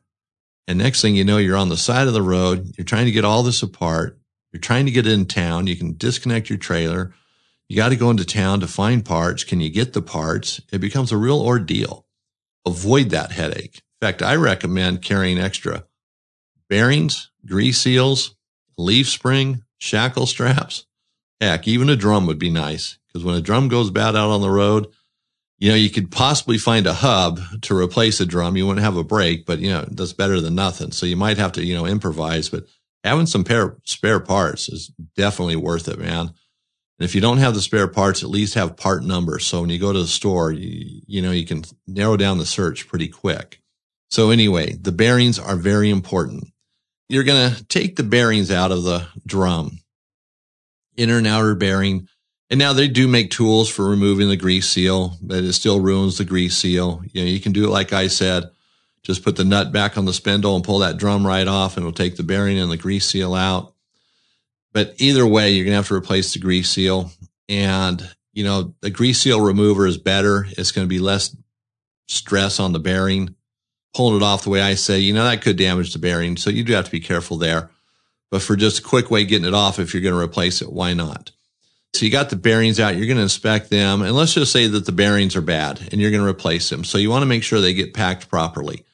And 0.68 0.80
next 0.80 1.02
thing 1.02 1.16
you 1.16 1.24
know, 1.24 1.38
you're 1.38 1.58
on 1.58 1.70
the 1.70 1.78
side 1.78 2.08
of 2.08 2.14
the 2.14 2.22
road. 2.22 2.72
You're 2.78 2.86
trying 2.86 3.06
to 3.06 3.12
get 3.12 3.26
all 3.26 3.44
this 3.44 3.62
apart. 3.62 4.20
You're 4.52 4.62
trying 4.62 4.86
to 4.86 4.92
get 4.92 5.06
in 5.06 5.26
town. 5.26 5.68
You 5.68 5.76
can 5.76 5.96
disconnect 5.98 6.50
your 6.50 6.58
trailer. 6.58 7.14
You 7.68 7.76
got 7.76 7.90
to 7.90 7.96
go 7.96 8.10
into 8.10 8.26
town 8.26 8.60
to 8.62 8.68
find 8.68 9.04
parts. 9.04 9.44
Can 9.44 9.60
you 9.60 9.70
get 9.70 9.94
the 9.94 10.02
parts? 10.02 10.62
It 10.72 10.80
becomes 10.80 11.12
a 11.12 11.18
real 11.18 11.42
ordeal. 11.42 12.06
Avoid 12.66 13.10
that 13.12 13.32
headache 13.32 13.82
In 14.02 14.08
fact, 14.08 14.22
I 14.22 14.36
recommend 14.36 15.02
carrying 15.02 15.40
extra 15.40 15.86
bearings, 16.68 17.30
grease 17.46 17.80
seals, 17.80 18.36
leaf 18.78 19.08
spring, 19.08 19.64
shackle 19.78 20.26
straps. 20.26 20.86
Heck, 21.40 21.68
even 21.68 21.90
a 21.90 21.96
drum 21.96 22.26
would 22.26 22.40
be 22.40 22.50
nice 22.50 22.98
because 23.08 23.24
when 23.24 23.36
a 23.36 23.42
drum 23.42 23.68
goes 23.68 23.92
bad 23.92 24.16
out 24.16 24.30
on 24.30 24.42
the 24.42 24.50
road, 24.50 24.88
you 25.58 25.70
know, 25.70 25.76
you 25.76 25.90
could 25.90 26.12
possibly 26.12 26.58
find 26.58 26.86
a 26.86 26.94
hub 26.94 27.40
to 27.62 27.78
replace 27.78 28.20
a 28.20 28.26
drum. 28.26 28.58
You 28.58 28.68
wouldn't 28.68 28.84
have 28.84 28.98
a 28.98 29.04
brake, 29.04 29.46
but 29.46 29.60
you 29.60 29.70
know, 29.70 29.86
that's 29.90 30.14
better 30.14 30.42
than 30.42 30.56
nothing. 30.56 30.92
So 30.92 31.06
you 31.06 31.16
might 31.16 31.38
have 31.38 31.54
to, 31.54 31.64
you 31.64 31.76
know, 31.76 31.86
improvise, 31.86 32.50
but 32.50 32.66
having 33.04 33.26
some 33.26 33.44
pair, 33.44 33.78
spare 33.86 34.20
parts 34.20 34.68
is 34.68 34.92
definitely 35.16 35.56
worth 35.56 35.88
it, 35.88 36.00
man. 36.00 36.34
And 36.98 37.06
if 37.06 37.16
you 37.16 37.22
don't 37.22 37.38
have 37.38 37.54
the 37.54 37.62
spare 37.62 37.88
parts, 37.88 38.24
at 38.24 38.30
least 38.30 38.54
have 38.54 38.78
part 38.78 39.04
numbers. 39.04 39.46
So 39.46 39.62
when 39.62 39.70
you 39.70 39.80
go 39.80 39.94
to 39.94 40.00
the 40.00 40.08
store, 40.08 40.52
you, 40.52 41.02
you 41.08 41.22
know, 41.22 41.32
you 41.32 41.46
can 41.46 41.64
narrow 41.88 42.18
down 42.18 42.38
the 42.38 42.46
search 42.46 42.88
pretty 42.88 43.08
quick. 43.08 43.60
So 44.10 44.30
anyway, 44.30 44.74
the 44.74 44.92
bearings 44.92 45.40
are 45.40 45.56
very 45.56 45.90
important. 45.90 46.46
You're 47.10 47.24
going 47.24 47.54
to 47.54 47.64
take 47.66 47.96
the 47.96 48.04
bearings 48.04 48.50
out 48.50 48.72
of 48.72 48.84
the 48.84 49.08
drum, 49.26 49.80
inner 50.96 51.18
and 51.18 51.28
outer 51.28 51.56
bearing. 51.56 52.08
And 52.50 52.60
now 52.60 52.74
they 52.74 52.88
do 52.88 53.08
make 53.08 53.32
tools 53.32 53.70
for 53.70 53.90
removing 53.90 54.30
the 54.30 54.38
grease 54.38 54.70
seal, 54.70 55.18
but 55.22 55.44
it 55.44 55.54
still 55.54 55.80
ruins 55.80 56.18
the 56.18 56.26
grease 56.26 56.56
seal. 56.56 57.02
You 57.12 57.24
know, 57.24 57.28
you 57.28 57.40
can 57.40 57.54
do 57.54 57.66
it 57.66 57.70
like 57.70 57.92
I 57.92 58.08
said, 58.08 58.52
just 59.02 59.24
put 59.24 59.36
the 59.36 59.44
nut 59.44 59.72
back 59.72 59.98
on 59.98 60.06
the 60.06 60.14
spindle 60.14 60.56
and 60.56 60.64
pull 60.64 60.80
that 60.80 60.98
drum 60.98 61.26
right 61.26 61.48
off 61.48 61.76
and 61.76 61.84
it'll 61.84 61.96
take 61.96 62.18
the 62.18 62.24
bearing 62.24 62.60
and 62.60 62.72
the 62.72 62.78
grease 62.78 63.08
seal 63.08 63.34
out. 63.34 63.74
But 64.74 64.94
either 64.98 65.26
way, 65.26 65.52
you're 65.52 65.64
going 65.64 65.72
to 65.72 65.78
have 65.78 65.88
to 65.88 65.96
replace 65.96 66.34
the 66.34 66.40
grease 66.40 66.70
seal. 66.70 67.12
And, 67.48 68.08
you 68.34 68.44
know, 68.44 68.76
the 68.82 68.90
grease 68.90 69.20
seal 69.20 69.42
remover 69.42 69.88
is 69.88 69.98
better. 69.98 70.48
It's 70.52 70.72
going 70.72 70.86
to 70.86 70.90
be 70.90 71.00
less 71.00 71.36
stress 72.08 72.60
on 72.60 72.74
the 72.74 72.80
bearing. 72.80 73.36
Pulling 73.96 74.18
it 74.18 74.24
off 74.24 74.44
the 74.44 74.50
way 74.50 74.62
I 74.62 74.74
say, 74.74 75.00
you 75.00 75.14
know, 75.14 75.24
that 75.24 75.42
could 75.42 75.56
damage 75.56 75.94
the 75.94 76.00
bearing. 76.00 76.36
So 76.36 76.50
you 76.50 76.64
do 76.64 76.74
have 76.74 76.86
to 76.86 76.92
be 76.92 77.00
careful 77.00 77.38
there. 77.38 77.72
But 78.30 78.42
for 78.42 78.58
just 78.58 78.80
a 78.80 78.84
quick 78.84 79.10
way 79.10 79.24
getting 79.24 79.48
it 79.48 79.54
off, 79.54 79.80
if 79.80 79.94
you're 79.94 80.04
going 80.04 80.16
to 80.16 80.20
replace 80.20 80.62
it, 80.62 80.74
why 80.74 80.94
not? 80.94 81.32
So 81.96 82.06
you 82.06 82.12
got 82.12 82.30
the 82.30 82.36
bearings 82.36 82.80
out, 82.80 82.96
you're 82.96 83.08
going 83.08 83.18
to 83.18 83.24
inspect 83.24 83.70
them. 83.70 84.02
And 84.02 84.16
let's 84.16 84.34
just 84.34 84.52
say 84.52 84.68
that 84.68 84.86
the 84.86 84.92
bearings 84.92 85.36
are 85.36 85.42
bad 85.42 85.80
and 85.92 86.02
you're 86.02 86.12
going 86.12 86.24
to 86.24 86.30
replace 86.30 86.70
them. 86.70 86.84
So 86.84 86.98
you 86.98 87.10
want 87.10 87.24
to 87.24 87.28
make 87.28 87.44
sure 87.44 87.62
they 87.62 87.74
get 87.74 87.94
packed 87.94 88.30
properly. 88.30 88.86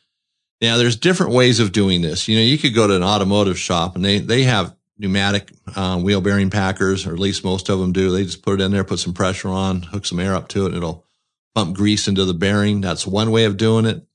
Now 0.61 0.77
there's 0.77 0.95
different 0.95 1.33
ways 1.33 1.59
of 1.59 1.71
doing 1.71 2.01
this. 2.01 2.27
You 2.27 2.37
know, 2.37 2.43
you 2.43 2.57
could 2.57 2.75
go 2.75 2.87
to 2.87 2.95
an 2.95 3.03
automotive 3.03 3.57
shop 3.57 3.95
and 3.95 4.05
they, 4.05 4.19
they 4.19 4.43
have 4.43 4.75
pneumatic 5.01 5.51
uh, 5.75 5.99
wheel 5.99 6.21
bearing 6.21 6.51
packers, 6.51 7.07
or 7.07 7.13
at 7.13 7.19
least 7.19 7.43
most 7.43 7.69
of 7.69 7.79
them 7.79 7.91
do. 7.91 8.11
They 8.11 8.23
just 8.23 8.43
put 8.43 8.61
it 8.61 8.63
in 8.63 8.71
there, 8.71 8.83
put 8.83 8.99
some 8.99 9.13
pressure 9.13 9.49
on, 9.49 9.81
hook 9.81 10.05
some 10.05 10.19
air 10.19 10.35
up 10.35 10.47
to 10.49 10.65
it, 10.65 10.67
and 10.67 10.77
it'll 10.77 11.05
pump 11.55 11.75
grease 11.75 12.07
into 12.07 12.23
the 12.23 12.35
bearing. 12.35 12.81
That's 12.81 13.07
one 13.07 13.31
way 13.31 13.45
of 13.45 13.57
doing 13.57 13.85
it. 13.85 14.05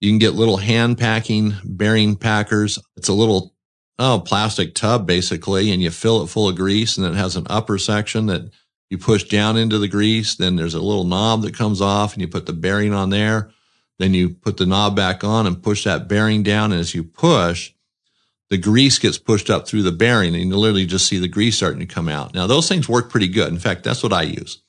You 0.00 0.10
can 0.10 0.18
get 0.18 0.34
little 0.34 0.58
hand 0.58 0.98
packing 0.98 1.54
bearing 1.64 2.16
packers. 2.16 2.78
It's 2.96 3.08
a 3.08 3.14
little 3.14 3.54
oh, 3.98 4.22
plastic 4.24 4.74
tub 4.74 5.06
basically, 5.06 5.70
and 5.70 5.82
you 5.82 5.90
fill 5.90 6.22
it 6.22 6.28
full 6.28 6.48
of 6.48 6.56
grease 6.56 6.96
and 6.96 7.06
it 7.06 7.14
has 7.14 7.36
an 7.36 7.46
upper 7.50 7.78
section 7.78 8.26
that 8.26 8.50
you 8.90 8.98
push 8.98 9.24
down 9.24 9.56
into 9.56 9.78
the 9.78 9.88
grease. 9.88 10.34
Then 10.34 10.56
there's 10.56 10.74
a 10.74 10.80
little 10.80 11.04
knob 11.04 11.42
that 11.42 11.54
comes 11.54 11.80
off 11.80 12.14
and 12.14 12.22
you 12.22 12.28
put 12.28 12.46
the 12.46 12.52
bearing 12.52 12.94
on 12.94 13.10
there. 13.10 13.50
Then 13.98 14.14
you 14.14 14.30
put 14.30 14.56
the 14.56 14.66
knob 14.66 14.94
back 14.94 15.24
on 15.24 15.46
and 15.46 15.62
push 15.62 15.84
that 15.84 16.08
bearing 16.08 16.42
down. 16.42 16.72
And 16.72 16.80
as 16.80 16.94
you 16.94 17.02
push, 17.04 17.72
the 18.48 18.56
grease 18.56 18.98
gets 18.98 19.18
pushed 19.18 19.50
up 19.50 19.66
through 19.66 19.82
the 19.82 19.92
bearing 19.92 20.34
and 20.34 20.44
you 20.44 20.56
literally 20.56 20.86
just 20.86 21.06
see 21.06 21.18
the 21.18 21.28
grease 21.28 21.56
starting 21.56 21.80
to 21.80 21.86
come 21.86 22.08
out. 22.08 22.32
Now 22.32 22.46
those 22.46 22.68
things 22.68 22.88
work 22.88 23.10
pretty 23.10 23.28
good. 23.28 23.48
In 23.48 23.58
fact, 23.58 23.84
that's 23.84 24.02
what 24.02 24.12
I 24.12 24.22
use. 24.22 24.62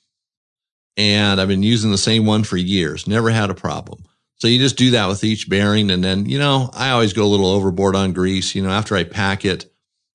And 0.96 1.40
I've 1.40 1.48
been 1.48 1.62
using 1.62 1.92
the 1.92 1.98
same 1.98 2.26
one 2.26 2.44
for 2.44 2.56
years. 2.56 3.06
Never 3.06 3.30
had 3.30 3.48
a 3.48 3.54
problem. 3.54 4.04
So 4.40 4.48
you 4.48 4.58
just 4.58 4.76
do 4.76 4.92
that 4.92 5.06
with 5.06 5.22
each 5.22 5.48
bearing. 5.48 5.90
And 5.90 6.02
then, 6.02 6.26
you 6.26 6.38
know, 6.38 6.70
I 6.72 6.90
always 6.90 7.12
go 7.12 7.24
a 7.24 7.28
little 7.28 7.46
overboard 7.46 7.94
on 7.94 8.14
grease. 8.14 8.54
You 8.54 8.62
know, 8.62 8.70
after 8.70 8.96
I 8.96 9.04
pack 9.04 9.44
it, 9.44 9.70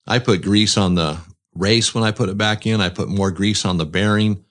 I 0.08 0.20
put 0.20 0.42
grease 0.42 0.78
on 0.78 0.96
the 0.96 1.20
race 1.54 1.94
when 1.94 2.04
I 2.04 2.12
put 2.12 2.30
it 2.30 2.38
back 2.38 2.66
in. 2.66 2.82
I 2.82 2.90
put 2.90 3.08
more 3.08 3.32
grease 3.32 3.66
on 3.66 3.78
the 3.78 3.86
bearing. 3.86 4.44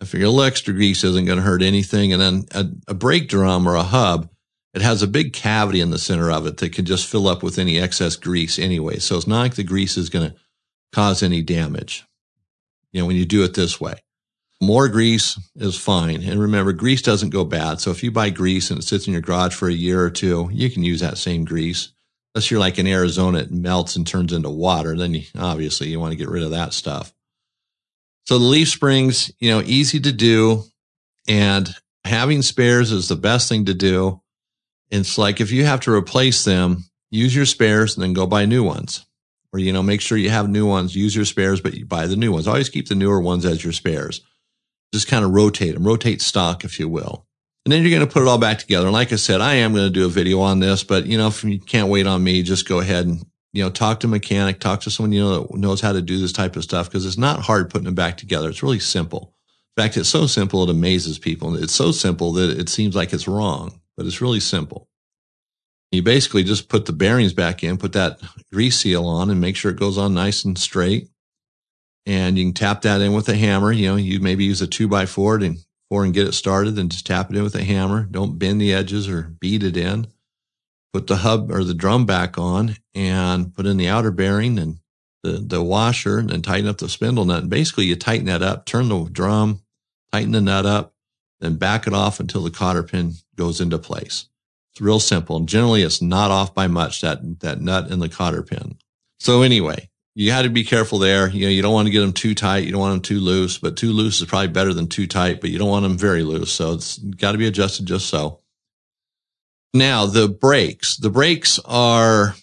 I 0.00 0.04
figure 0.04 0.26
a 0.26 0.30
little 0.30 0.44
extra 0.44 0.74
grease 0.74 1.04
isn't 1.04 1.26
going 1.26 1.38
to 1.38 1.44
hurt 1.44 1.62
anything. 1.62 2.12
And 2.12 2.20
then 2.20 2.44
a, 2.52 2.66
a 2.88 2.94
brake 2.94 3.28
drum 3.28 3.68
or 3.68 3.76
a 3.76 3.84
hub, 3.84 4.28
it 4.74 4.82
has 4.82 5.02
a 5.02 5.08
big 5.08 5.32
cavity 5.32 5.80
in 5.80 5.90
the 5.90 5.98
center 5.98 6.32
of 6.32 6.46
it 6.46 6.56
that 6.56 6.72
can 6.72 6.84
just 6.84 7.06
fill 7.06 7.28
up 7.28 7.44
with 7.44 7.58
any 7.58 7.78
excess 7.78 8.16
grease 8.16 8.58
anyway. 8.58 8.98
So 8.98 9.16
it's 9.16 9.28
not 9.28 9.38
like 9.38 9.54
the 9.54 9.62
grease 9.62 9.96
is 9.96 10.10
going 10.10 10.30
to 10.30 10.36
cause 10.92 11.22
any 11.22 11.40
damage. 11.40 12.04
You 12.90 13.00
know, 13.00 13.06
when 13.06 13.16
you 13.16 13.24
do 13.24 13.44
it 13.44 13.54
this 13.54 13.80
way. 13.80 14.00
More 14.60 14.88
grease 14.88 15.38
is 15.56 15.76
fine. 15.76 16.22
And 16.22 16.40
remember, 16.40 16.72
grease 16.72 17.02
doesn't 17.02 17.30
go 17.30 17.44
bad. 17.44 17.80
So 17.80 17.90
if 17.90 18.02
you 18.02 18.10
buy 18.10 18.30
grease 18.30 18.70
and 18.70 18.78
it 18.78 18.82
sits 18.82 19.06
in 19.06 19.12
your 19.12 19.22
garage 19.22 19.54
for 19.54 19.68
a 19.68 19.72
year 19.72 20.02
or 20.02 20.10
two, 20.10 20.48
you 20.52 20.70
can 20.70 20.82
use 20.82 21.00
that 21.00 21.18
same 21.18 21.44
grease. 21.44 21.92
Unless 22.34 22.50
you're 22.50 22.60
like 22.60 22.78
in 22.78 22.86
Arizona, 22.86 23.38
it 23.38 23.50
melts 23.50 23.96
and 23.96 24.06
turns 24.06 24.32
into 24.32 24.50
water. 24.50 24.96
Then 24.96 25.14
you, 25.14 25.22
obviously 25.38 25.88
you 25.88 26.00
want 26.00 26.12
to 26.12 26.16
get 26.16 26.28
rid 26.28 26.42
of 26.42 26.50
that 26.50 26.72
stuff. 26.72 27.12
So 28.26 28.38
the 28.38 28.44
leaf 28.44 28.68
springs, 28.68 29.30
you 29.38 29.50
know, 29.50 29.60
easy 29.60 30.00
to 30.00 30.12
do 30.12 30.64
and 31.28 31.74
having 32.04 32.42
spares 32.42 32.90
is 32.90 33.08
the 33.08 33.16
best 33.16 33.48
thing 33.48 33.66
to 33.66 33.74
do. 33.74 34.22
It's 34.90 35.18
like 35.18 35.40
if 35.40 35.50
you 35.50 35.64
have 35.64 35.80
to 35.80 35.92
replace 35.92 36.44
them, 36.44 36.84
use 37.10 37.34
your 37.34 37.46
spares 37.46 37.96
and 37.96 38.02
then 38.02 38.12
go 38.14 38.26
buy 38.26 38.46
new 38.46 38.62
ones. 38.62 39.04
Or, 39.52 39.58
you 39.58 39.72
know, 39.72 39.82
make 39.82 40.00
sure 40.00 40.18
you 40.18 40.30
have 40.30 40.48
new 40.48 40.66
ones, 40.66 40.96
use 40.96 41.14
your 41.14 41.24
spares, 41.24 41.60
but 41.60 41.74
you 41.74 41.84
buy 41.84 42.06
the 42.06 42.16
new 42.16 42.32
ones. 42.32 42.48
Always 42.48 42.68
keep 42.68 42.88
the 42.88 42.94
newer 42.96 43.20
ones 43.20 43.44
as 43.44 43.62
your 43.62 43.72
spares 43.72 44.22
just 44.94 45.08
kind 45.08 45.24
of 45.24 45.32
rotate 45.32 45.74
them, 45.74 45.84
rotate 45.84 46.22
stock, 46.22 46.64
if 46.64 46.78
you 46.78 46.88
will. 46.88 47.26
And 47.64 47.72
then 47.72 47.82
you're 47.82 47.90
going 47.90 48.06
to 48.06 48.12
put 48.12 48.22
it 48.22 48.28
all 48.28 48.38
back 48.38 48.58
together. 48.58 48.86
And 48.86 48.92
like 48.92 49.12
I 49.12 49.16
said, 49.16 49.40
I 49.40 49.54
am 49.54 49.72
going 49.72 49.86
to 49.86 49.90
do 49.90 50.06
a 50.06 50.08
video 50.08 50.40
on 50.40 50.60
this, 50.60 50.84
but 50.84 51.06
you 51.06 51.18
know, 51.18 51.26
if 51.26 51.42
you 51.42 51.58
can't 51.58 51.88
wait 51.88 52.06
on 52.06 52.22
me, 52.22 52.44
just 52.44 52.68
go 52.68 52.78
ahead 52.78 53.06
and, 53.06 53.26
you 53.52 53.64
know, 53.64 53.70
talk 53.70 54.00
to 54.00 54.06
a 54.06 54.10
mechanic, 54.10 54.60
talk 54.60 54.82
to 54.82 54.90
someone 54.90 55.12
you 55.12 55.20
know 55.20 55.40
that 55.40 55.56
knows 55.56 55.80
how 55.80 55.92
to 55.92 56.00
do 56.00 56.18
this 56.18 56.32
type 56.32 56.54
of 56.54 56.62
stuff 56.62 56.88
because 56.88 57.04
it's 57.04 57.18
not 57.18 57.40
hard 57.40 57.70
putting 57.70 57.88
it 57.88 57.96
back 57.96 58.16
together. 58.16 58.48
It's 58.48 58.62
really 58.62 58.78
simple. 58.78 59.34
In 59.76 59.82
fact, 59.82 59.96
it's 59.96 60.08
so 60.08 60.28
simple 60.28 60.62
it 60.62 60.70
amazes 60.70 61.18
people. 61.18 61.56
It's 61.56 61.74
so 61.74 61.90
simple 61.90 62.32
that 62.34 62.56
it 62.56 62.68
seems 62.68 62.94
like 62.94 63.12
it's 63.12 63.26
wrong, 63.26 63.80
but 63.96 64.06
it's 64.06 64.20
really 64.20 64.40
simple. 64.40 64.88
You 65.90 66.02
basically 66.02 66.44
just 66.44 66.68
put 66.68 66.86
the 66.86 66.92
bearings 66.92 67.32
back 67.32 67.64
in, 67.64 67.78
put 67.78 67.92
that 67.94 68.20
grease 68.52 68.78
seal 68.78 69.06
on 69.06 69.30
and 69.30 69.40
make 69.40 69.56
sure 69.56 69.72
it 69.72 69.78
goes 69.78 69.98
on 69.98 70.14
nice 70.14 70.44
and 70.44 70.56
straight 70.56 71.08
and 72.06 72.38
you 72.38 72.44
can 72.44 72.52
tap 72.52 72.82
that 72.82 73.00
in 73.00 73.12
with 73.12 73.28
a 73.28 73.36
hammer. 73.36 73.72
You 73.72 73.88
know, 73.88 73.96
you 73.96 74.20
maybe 74.20 74.44
use 74.44 74.60
a 74.60 74.66
two 74.66 74.88
by 74.88 75.06
four 75.06 75.36
and 75.36 75.58
four 75.88 76.04
and 76.04 76.14
get 76.14 76.26
it 76.26 76.32
started 76.32 76.78
and 76.78 76.90
just 76.90 77.06
tap 77.06 77.30
it 77.30 77.36
in 77.36 77.42
with 77.42 77.54
a 77.54 77.64
hammer. 77.64 78.04
Don't 78.10 78.38
bend 78.38 78.60
the 78.60 78.72
edges 78.72 79.08
or 79.08 79.34
beat 79.40 79.62
it 79.62 79.76
in. 79.76 80.06
Put 80.92 81.06
the 81.06 81.16
hub 81.16 81.50
or 81.50 81.64
the 81.64 81.74
drum 81.74 82.06
back 82.06 82.38
on 82.38 82.76
and 82.94 83.54
put 83.54 83.66
in 83.66 83.76
the 83.76 83.88
outer 83.88 84.10
bearing 84.10 84.58
and 84.58 84.78
the, 85.22 85.32
the 85.32 85.62
washer 85.62 86.18
and 86.18 86.30
then 86.30 86.42
tighten 86.42 86.68
up 86.68 86.78
the 86.78 86.88
spindle 86.88 87.24
nut. 87.24 87.42
And 87.42 87.50
basically 87.50 87.86
you 87.86 87.96
tighten 87.96 88.26
that 88.26 88.42
up, 88.42 88.64
turn 88.66 88.88
the 88.88 89.04
drum, 89.04 89.60
tighten 90.12 90.32
the 90.32 90.40
nut 90.40 90.66
up, 90.66 90.94
then 91.40 91.56
back 91.56 91.86
it 91.86 91.94
off 91.94 92.20
until 92.20 92.42
the 92.42 92.50
cotter 92.50 92.82
pin 92.82 93.14
goes 93.34 93.60
into 93.60 93.78
place. 93.78 94.28
It's 94.72 94.80
real 94.80 95.00
simple. 95.00 95.36
And 95.36 95.48
generally 95.48 95.82
it's 95.82 96.02
not 96.02 96.30
off 96.30 96.54
by 96.54 96.66
much, 96.68 97.00
that, 97.00 97.40
that 97.40 97.60
nut 97.60 97.90
and 97.90 98.00
the 98.00 98.08
cotter 98.08 98.42
pin. 98.42 98.76
So 99.18 99.42
anyway, 99.42 99.88
you 100.14 100.30
had 100.30 100.42
to 100.42 100.50
be 100.50 100.64
careful 100.64 100.98
there. 100.98 101.28
You 101.28 101.46
know, 101.46 101.50
you 101.50 101.62
don't 101.62 101.72
want 101.72 101.86
to 101.86 101.92
get 101.92 102.00
them 102.00 102.12
too 102.12 102.34
tight. 102.34 102.64
You 102.64 102.72
don't 102.72 102.80
want 102.80 102.92
them 102.92 103.02
too 103.02 103.20
loose, 103.20 103.58
but 103.58 103.76
too 103.76 103.92
loose 103.92 104.20
is 104.20 104.28
probably 104.28 104.48
better 104.48 104.72
than 104.72 104.86
too 104.86 105.06
tight, 105.06 105.40
but 105.40 105.50
you 105.50 105.58
don't 105.58 105.68
want 105.68 105.82
them 105.82 105.98
very 105.98 106.22
loose. 106.22 106.52
So 106.52 106.72
it's 106.72 106.98
got 106.98 107.32
to 107.32 107.38
be 107.38 107.46
adjusted 107.46 107.86
just 107.86 108.08
so. 108.08 108.40
Now 109.72 110.06
the 110.06 110.28
brakes, 110.28 110.96
the 110.96 111.10
brakes 111.10 111.58
are, 111.64 112.36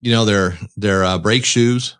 you 0.00 0.12
know, 0.12 0.24
they're, 0.24 0.58
they're 0.76 1.04
uh, 1.04 1.18
brake 1.18 1.44
shoes. 1.44 1.98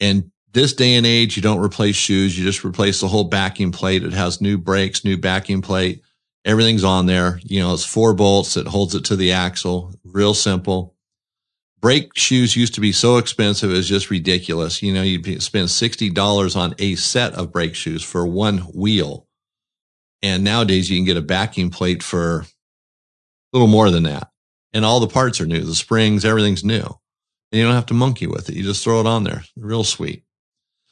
And 0.00 0.30
this 0.52 0.74
day 0.74 0.94
and 0.94 1.06
age, 1.06 1.36
you 1.36 1.42
don't 1.42 1.64
replace 1.64 1.96
shoes. 1.96 2.38
You 2.38 2.44
just 2.44 2.64
replace 2.64 3.00
the 3.00 3.08
whole 3.08 3.24
backing 3.24 3.72
plate. 3.72 4.04
It 4.04 4.12
has 4.12 4.42
new 4.42 4.58
brakes, 4.58 5.02
new 5.02 5.16
backing 5.16 5.62
plate. 5.62 6.02
Everything's 6.44 6.84
on 6.84 7.06
there. 7.06 7.40
You 7.42 7.60
know, 7.60 7.72
it's 7.72 7.86
four 7.86 8.12
bolts 8.12 8.54
that 8.54 8.68
holds 8.68 8.94
it 8.94 9.06
to 9.06 9.16
the 9.16 9.32
axle. 9.32 9.94
Real 10.04 10.34
simple 10.34 10.94
brake 11.80 12.10
shoes 12.16 12.56
used 12.56 12.74
to 12.74 12.80
be 12.80 12.92
so 12.92 13.16
expensive, 13.16 13.70
it's 13.70 13.88
just 13.88 14.10
ridiculous. 14.10 14.82
You 14.82 14.92
know, 14.92 15.02
you'd 15.02 15.42
spend 15.42 15.68
$60 15.68 16.56
on 16.56 16.74
a 16.78 16.94
set 16.96 17.34
of 17.34 17.52
brake 17.52 17.74
shoes 17.74 18.02
for 18.02 18.26
one 18.26 18.58
wheel. 18.58 19.26
And 20.22 20.42
nowadays 20.42 20.90
you 20.90 20.98
can 20.98 21.04
get 21.04 21.16
a 21.16 21.22
backing 21.22 21.70
plate 21.70 22.02
for 22.02 22.40
a 22.40 22.46
little 23.52 23.68
more 23.68 23.90
than 23.90 24.02
that. 24.04 24.30
And 24.72 24.84
all 24.84 25.00
the 25.00 25.06
parts 25.06 25.40
are 25.40 25.46
new. 25.46 25.64
The 25.64 25.74
springs, 25.74 26.24
everything's 26.24 26.64
new. 26.64 26.84
And 27.50 27.58
you 27.58 27.64
don't 27.64 27.74
have 27.74 27.86
to 27.86 27.94
monkey 27.94 28.26
with 28.26 28.48
it. 28.48 28.56
You 28.56 28.64
just 28.64 28.84
throw 28.84 29.00
it 29.00 29.06
on 29.06 29.24
there. 29.24 29.44
Real 29.56 29.84
sweet. 29.84 30.24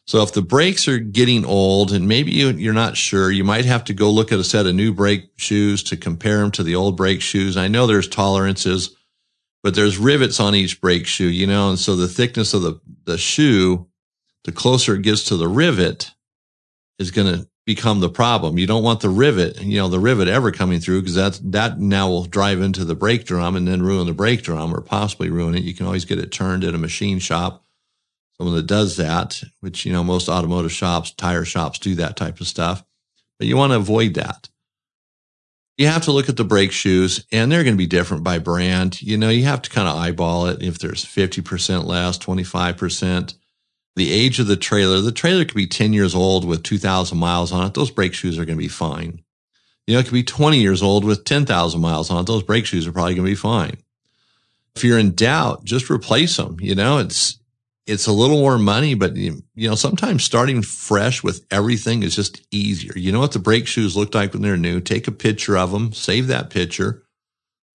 So 0.07 0.23
if 0.23 0.33
the 0.33 0.43
brakes 0.43 0.87
are 0.87 0.99
getting 0.99 1.45
old 1.45 1.93
and 1.93 2.07
maybe 2.07 2.31
you, 2.31 2.71
are 2.71 2.73
not 2.73 2.97
sure, 2.97 3.31
you 3.31 3.43
might 3.43 3.65
have 3.65 3.85
to 3.85 3.93
go 3.93 4.11
look 4.11 4.31
at 4.31 4.39
a 4.39 4.45
set 4.45 4.67
of 4.67 4.75
new 4.75 4.95
brake 4.95 5.31
shoes 5.37 5.83
to 5.85 5.97
compare 5.97 6.39
them 6.39 6.53
to 6.53 6.63
the 6.63 6.77
old 6.77 6.97
brake 6.97 7.21
shoes. 7.21 7.57
I 7.57 7.67
know 7.67 7.87
there's 7.87 8.09
tolerances 8.09 8.96
but 9.67 9.75
there's 9.75 9.99
rivets 9.99 10.39
on 10.39 10.55
each 10.55 10.81
brake 10.81 11.09
shoe, 11.09 11.27
you 11.27 11.45
know, 11.45 11.71
and 11.71 11.77
so 11.77 11.97
the 11.97 12.07
thickness 12.07 12.55
of 12.55 12.63
the, 12.63 12.81
the 13.03 13.19
shoe, 13.19 13.89
the 14.45 14.53
closer 14.53 14.95
it 14.95 15.03
gets 15.03 15.25
to 15.25 15.37
the 15.37 15.49
rivet 15.49 16.13
is 17.01 17.11
going 17.11 17.35
to 17.35 17.49
become 17.65 17.99
the 17.99 18.09
problem. 18.09 18.59
You 18.59 18.69
don't 18.69 18.85
want 18.85 19.01
the 19.01 19.09
rivet, 19.09 19.61
you 19.61 19.79
know, 19.79 19.89
the 19.89 19.99
rivet 19.99 20.29
ever 20.29 20.53
coming 20.53 20.79
through 20.79 21.01
because 21.01 21.17
that, 21.17 21.41
that 21.51 21.81
now 21.81 22.09
will 22.09 22.27
drive 22.27 22.61
into 22.61 22.85
the 22.85 22.95
brake 22.95 23.25
drum 23.25 23.57
and 23.57 23.67
then 23.67 23.83
ruin 23.83 24.07
the 24.07 24.13
brake 24.13 24.45
drum 24.45 24.73
or 24.73 24.81
possibly 24.81 25.31
ruin 25.31 25.57
it. 25.57 25.65
You 25.65 25.75
can 25.75 25.87
always 25.87 26.05
get 26.05 26.21
it 26.21 26.31
turned 26.31 26.63
at 26.63 26.77
a 26.77 26.79
machine 26.79 27.19
shop. 27.19 27.65
Someone 28.37 28.55
that 28.55 28.69
does 28.69 28.99
that, 28.99 29.43
which, 29.63 29.85
you 29.85 29.93
know, 29.93 30.05
most 30.05 30.29
automotive 30.29 30.71
shops, 30.71 31.11
tire 31.11 31.45
shops 31.45 31.81
do 31.81 31.97
that 31.97 32.17
type 32.17 32.41
of 32.41 32.47
stuff, 32.47 32.85
but 33.37 33.49
you 33.49 33.57
want 33.57 33.73
to 33.73 33.79
avoid 33.79 34.15
that 34.15 34.49
you 35.77 35.87
have 35.87 36.05
to 36.05 36.13
look 36.13 36.29
at 36.29 36.37
the 36.37 36.45
brake 36.45 36.73
shoes 36.73 37.27
and 37.31 37.51
they're 37.53 37.65
going 37.65 37.75
to 37.75 37.79
be 37.79 37.87
different 37.87 38.25
by 38.25 38.39
brand. 38.39 39.03
You 39.03 39.19
know, 39.19 39.29
you 39.29 39.45
have 39.45 39.63
to 39.63 39.71
kind 39.71 39.87
of 39.89 39.97
eyeball 39.97 40.47
it. 40.47 40.63
If 40.63 40.79
there's 40.79 41.05
50% 41.05 41.85
less, 41.85 42.19
25%, 42.19 43.35
the 43.95 44.13
age 44.13 44.39
of 44.39 44.47
the 44.47 44.57
trailer, 44.57 45.01
the 45.01 45.13
trailer 45.13 45.45
could 45.45 45.55
be 45.55 45.67
10 45.67 45.93
years 45.93 46.15
old 46.15 46.45
with 46.45 46.63
2000 46.63 47.17
miles 47.19 47.53
on 47.53 47.67
it. 47.67 47.75
Those 47.75 47.91
brake 47.91 48.15
shoes 48.15 48.39
are 48.39 48.45
going 48.45 48.59
to 48.59 48.63
be 48.63 48.69
fine. 48.69 49.23
You 49.87 49.95
know, 49.95 50.01
it 50.01 50.05
could 50.05 50.13
be 50.13 50.23
20 50.23 50.59
years 50.59 50.83
old 50.83 51.05
with 51.05 51.25
10,000 51.25 51.81
miles 51.81 52.11
on 52.11 52.21
it. 52.21 52.27
Those 52.27 52.43
brake 52.43 52.67
shoes 52.67 52.87
are 52.87 52.93
probably 52.93 53.15
going 53.15 53.27
to 53.27 53.33
be 53.33 53.37
fine. 53.37 53.77
If 54.75 54.85
you're 54.85 54.99
in 54.99 55.15
doubt, 55.15 55.65
just 55.65 55.91
replace 55.91 56.37
them. 56.37 56.57
You 56.61 56.75
know, 56.75 56.99
it's, 56.99 57.39
it's 57.87 58.07
a 58.07 58.13
little 58.13 58.39
more 58.39 58.59
money, 58.59 58.95
but 58.95 59.15
you, 59.17 59.43
know, 59.55 59.77
sometimes 59.77 60.25
starting 60.25 60.63
fresh 60.63 61.23
with 61.23 61.47
everything 61.51 62.03
is 62.03 62.17
just 62.17 62.45
easier. 62.51 62.93
You 62.97 63.13
know 63.13 63.21
what 63.21 63.33
the 63.33 63.39
brake 63.39 63.69
shoes 63.69 63.97
look 63.97 64.15
like 64.15 64.33
when 64.33 64.43
they're 64.43 64.57
new? 64.57 64.81
Take 64.81 65.07
a 65.07 65.13
picture 65.13 65.57
of 65.57 65.71
them, 65.71 65.93
save 65.93 66.27
that 66.27 66.51
picture. 66.51 67.05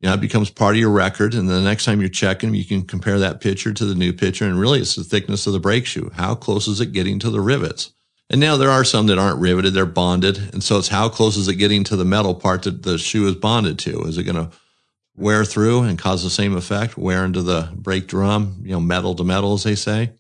You 0.02 0.10
know, 0.10 0.16
it 0.16 0.22
becomes 0.22 0.50
part 0.50 0.76
of 0.76 0.80
your 0.80 0.90
record. 0.90 1.34
And 1.34 1.48
the 1.48 1.62
next 1.62 1.86
time 1.86 2.02
you're 2.02 2.10
checking, 2.10 2.54
you 2.54 2.66
can 2.66 2.84
compare 2.84 3.20
that 3.20 3.40
picture 3.40 3.72
to 3.72 3.86
the 3.86 3.96
new 3.96 4.12
picture. 4.12 4.46
And 4.46 4.60
really 4.60 4.80
it's 4.80 4.96
the 4.96 5.04
thickness 5.04 5.48
of 5.48 5.54
the 5.54 5.60
brake 5.60 5.86
shoe. 5.86 6.12
How 6.16 6.36
close 6.36 6.68
is 6.68 6.82
it 6.82 6.92
getting 6.92 7.20
to 7.20 7.30
the 7.30 7.40
rivets? 7.40 7.94
And 8.30 8.42
now 8.42 8.58
there 8.58 8.70
are 8.70 8.84
some 8.84 9.08
that 9.08 9.20
aren't 9.20 9.40
riveted. 9.40 9.74
They're 9.74 9.86
bonded. 9.86 10.38
And 10.54 10.64
so 10.64 10.78
it's 10.78 10.88
how 10.88 11.08
close 11.08 11.38
is 11.38 11.48
it 11.48 11.56
getting 11.56 11.84
to 11.86 11.96
the 11.96 12.06
metal 12.06 12.34
part 12.34 12.64
that 12.64 12.84
the 12.84 12.98
shoe 12.98 13.28
is 13.28 13.36
bonded 13.36 13.78
to? 13.80 14.02
Is 14.04 14.18
it 14.18 14.24
going 14.24 14.36
to 14.36 14.56
wear 15.22 15.46
through 15.46 15.84
and 15.84 15.98
cause 15.98 16.24
the 16.24 16.30
same 16.30 16.56
effect, 16.56 16.98
wear 16.98 17.24
into 17.24 17.42
the 17.42 17.70
brake 17.76 18.08
drum, 18.08 18.62
you 18.64 18.72
know, 18.72 18.80
metal 18.80 19.16
to 19.16 19.24
metal, 19.24 19.54
as 19.54 19.64
they 19.64 19.76
say. 19.76 20.12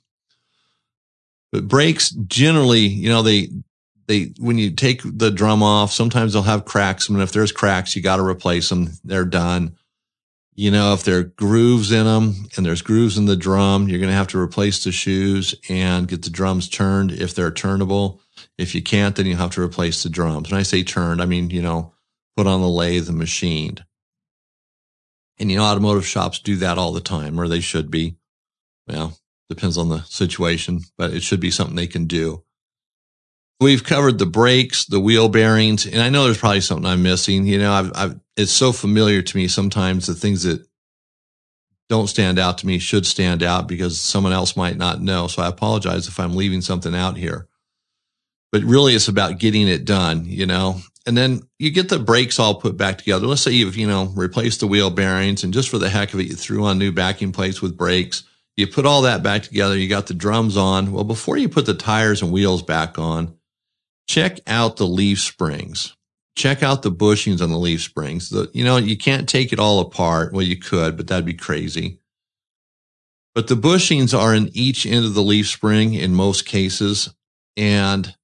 But 1.52 1.68
brakes 1.68 2.12
generally, 2.12 2.82
you 2.82 3.10
know, 3.10 3.24
they, 3.24 3.50
they, 4.08 4.34
when 4.40 4.58
you 4.58 4.72
take 4.72 5.02
the 5.04 5.32
drum 5.32 5.64
off, 5.64 5.92
sometimes 5.92 6.34
they'll 6.34 6.44
have 6.44 6.66
cracks. 6.66 7.10
I 7.10 7.14
mean, 7.14 7.22
if 7.22 7.34
there's 7.34 7.52
cracks, 7.52 7.96
you 7.96 8.02
got 8.02 8.18
to 8.18 8.26
replace 8.26 8.70
them. 8.70 8.92
They're 9.04 9.26
done. 9.26 9.76
You 10.54 10.70
know, 10.70 10.94
if 10.94 11.04
there 11.04 11.18
are 11.20 11.24
grooves 11.24 11.92
in 11.92 12.06
them 12.06 12.36
and 12.56 12.66
there's 12.66 12.82
grooves 12.82 13.18
in 13.18 13.26
the 13.26 13.36
drum, 13.36 13.88
you're 13.88 14.00
going 14.00 14.12
to 14.12 14.16
have 14.16 14.28
to 14.28 14.40
replace 14.40 14.84
the 14.84 14.92
shoes 14.92 15.56
and 15.70 16.08
get 16.08 16.24
the 16.24 16.30
drums 16.30 16.70
turned 16.70 17.12
if 17.12 17.34
they're 17.34 17.52
turnable. 17.52 18.20
If 18.58 18.76
you 18.76 18.82
can't, 18.82 19.16
then 19.16 19.26
you 19.26 19.38
have 19.38 19.52
to 19.52 19.62
replace 19.62 20.04
the 20.04 20.10
drums. 20.10 20.52
When 20.52 20.60
I 20.60 20.64
say 20.64 20.84
turned, 20.84 21.22
I 21.22 21.26
mean, 21.26 21.50
you 21.50 21.62
know, 21.62 21.94
put 22.38 22.48
on 22.48 22.62
the 22.62 22.70
lathe 22.70 23.10
and 23.10 23.18
machined. 23.18 23.84
And 25.42 25.52
you 25.52 25.58
know, 25.58 25.64
automotive 25.64 26.06
shops 26.06 26.38
do 26.38 26.56
that 26.58 26.78
all 26.78 26.94
the 26.94 27.02
time, 27.02 27.40
or 27.40 27.48
they 27.48 27.62
should 27.62 27.90
be. 27.90 28.16
Well, 28.88 29.18
depends 29.50 29.76
on 29.76 29.90
the 29.90 30.04
situation, 30.04 30.82
but 31.00 31.14
it 31.16 31.24
should 31.24 31.40
be 31.40 31.50
something 31.50 31.76
they 31.76 31.88
can 31.88 32.06
do. 32.06 32.44
We've 33.60 33.84
covered 33.84 34.20
the 34.20 34.28
brakes, 34.28 34.86
the 34.86 35.00
wheel 35.00 35.30
bearings, 35.30 35.88
and 35.88 36.00
I 36.00 36.10
know 36.10 36.26
there's 36.26 36.38
probably 36.38 36.62
something 36.62 36.86
I'm 36.86 37.02
missing. 37.02 37.48
You 37.48 37.58
know, 37.58 37.74
I've, 37.74 37.92
I've, 37.96 38.20
it's 38.38 38.52
so 38.52 38.72
familiar 38.72 39.24
to 39.24 39.38
me 39.38 39.48
sometimes 39.48 40.06
the 40.06 40.14
things 40.14 40.44
that 40.44 40.64
don't 41.90 42.08
stand 42.08 42.38
out 42.38 42.60
to 42.60 42.68
me 42.68 42.78
should 42.78 43.08
stand 43.08 43.42
out 43.42 43.68
because 43.68 44.00
someone 44.00 44.34
else 44.34 44.56
might 44.56 44.78
not 44.78 45.02
know. 45.02 45.26
So 45.26 45.42
I 45.42 45.48
apologize 45.48 46.08
if 46.08 46.20
I'm 46.20 46.36
leaving 46.36 46.62
something 46.62 46.94
out 46.94 47.18
here. 47.18 47.48
But 48.52 48.62
really, 48.62 48.94
it's 48.94 49.08
about 49.08 49.40
getting 49.40 49.68
it 49.68 49.86
done, 49.86 50.26
you 50.26 50.46
know, 50.46 50.82
and 51.06 51.18
then 51.18 51.42
you 51.58 51.72
get 51.72 51.90
the 51.90 52.00
brakes 52.00 52.40
all 52.40 52.56
put 52.56 52.78
back 52.78 52.98
together. 52.98 53.26
Let's 53.28 53.42
say 53.42 53.52
you've, 53.52 53.76
you 53.76 53.88
know, 53.88 54.06
replaced 54.16 54.60
the 54.60 54.68
wheel 54.68 54.90
bearings 54.90 55.44
and 55.44 55.54
just 55.54 55.70
for 55.70 55.80
the 55.80 55.90
heck 55.90 56.14
of 56.14 56.20
it, 56.20 56.28
you 56.28 56.36
threw 56.36 56.66
on 56.66 56.78
new 56.78 56.92
backing 56.92 57.32
plates 57.32 57.62
with 57.62 57.78
brakes. 57.78 58.24
You 58.58 58.68
put 58.68 58.86
all 58.86 59.04
that 59.04 59.24
back 59.24 59.44
together. 59.44 59.78
You 59.78 59.88
got 59.88 60.08
the 60.08 60.14
drums 60.14 60.58
on. 60.58 60.92
Well, 60.92 61.04
before 61.04 61.38
you 61.38 61.50
put 61.50 61.66
the 61.66 61.74
tires 61.74 62.22
and 62.22 62.32
wheels 62.32 62.62
back 62.62 63.00
on, 63.00 63.36
check 64.08 64.40
out 64.46 64.78
the 64.78 64.86
leaf 64.86 65.22
springs. 65.22 65.96
Check 66.36 66.62
out 66.62 66.82
the 66.82 66.92
bushings 66.92 67.42
on 67.42 67.50
the 67.50 67.58
leaf 67.58 67.82
springs. 67.82 68.30
The, 68.30 68.50
you 68.54 68.64
know, 68.64 68.78
you 68.78 68.98
can't 68.98 69.28
take 69.28 69.52
it 69.52 69.60
all 69.60 69.80
apart. 69.80 70.34
Well, 70.34 70.44
you 70.44 70.58
could, 70.58 70.98
but 70.98 71.08
that'd 71.08 71.26
be 71.26 71.34
crazy. 71.34 72.00
But 73.34 73.48
the 73.48 73.56
bushings 73.56 74.18
are 74.18 74.36
in 74.36 74.50
each 74.54 74.86
end 74.86 75.06
of 75.06 75.14
the 75.14 75.24
leaf 75.24 75.48
spring 75.48 75.94
in 75.94 76.14
most 76.14 76.46
cases. 76.46 77.14
And 77.58 78.16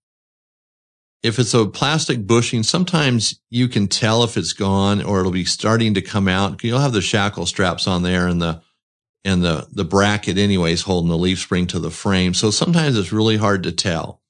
if 1.23 1.39
it's 1.39 1.53
a 1.53 1.65
plastic 1.65 2.25
bushing, 2.27 2.63
sometimes 2.63 3.39
you 3.49 3.67
can 3.67 3.87
tell 3.87 4.23
if 4.23 4.37
it's 4.37 4.53
gone 4.53 5.03
or 5.03 5.19
it'll 5.19 5.31
be 5.31 5.45
starting 5.45 5.93
to 5.95 6.01
come 6.01 6.27
out. 6.27 6.63
You'll 6.63 6.79
have 6.79 6.93
the 6.93 7.01
shackle 7.01 7.45
straps 7.45 7.87
on 7.87 8.03
there 8.03 8.27
and 8.27 8.41
the 8.41 8.61
and 9.25 9.43
the 9.43 9.67
the 9.71 9.83
bracket 9.83 10.37
anyways 10.37 10.83
holding 10.83 11.09
the 11.09 11.17
leaf 11.17 11.39
spring 11.39 11.67
to 11.67 11.79
the 11.79 11.91
frame. 11.91 12.33
So 12.33 12.51
sometimes 12.51 12.97
it's 12.97 13.11
really 13.11 13.37
hard 13.37 13.63
to 13.63 13.71
tell. 13.71 14.21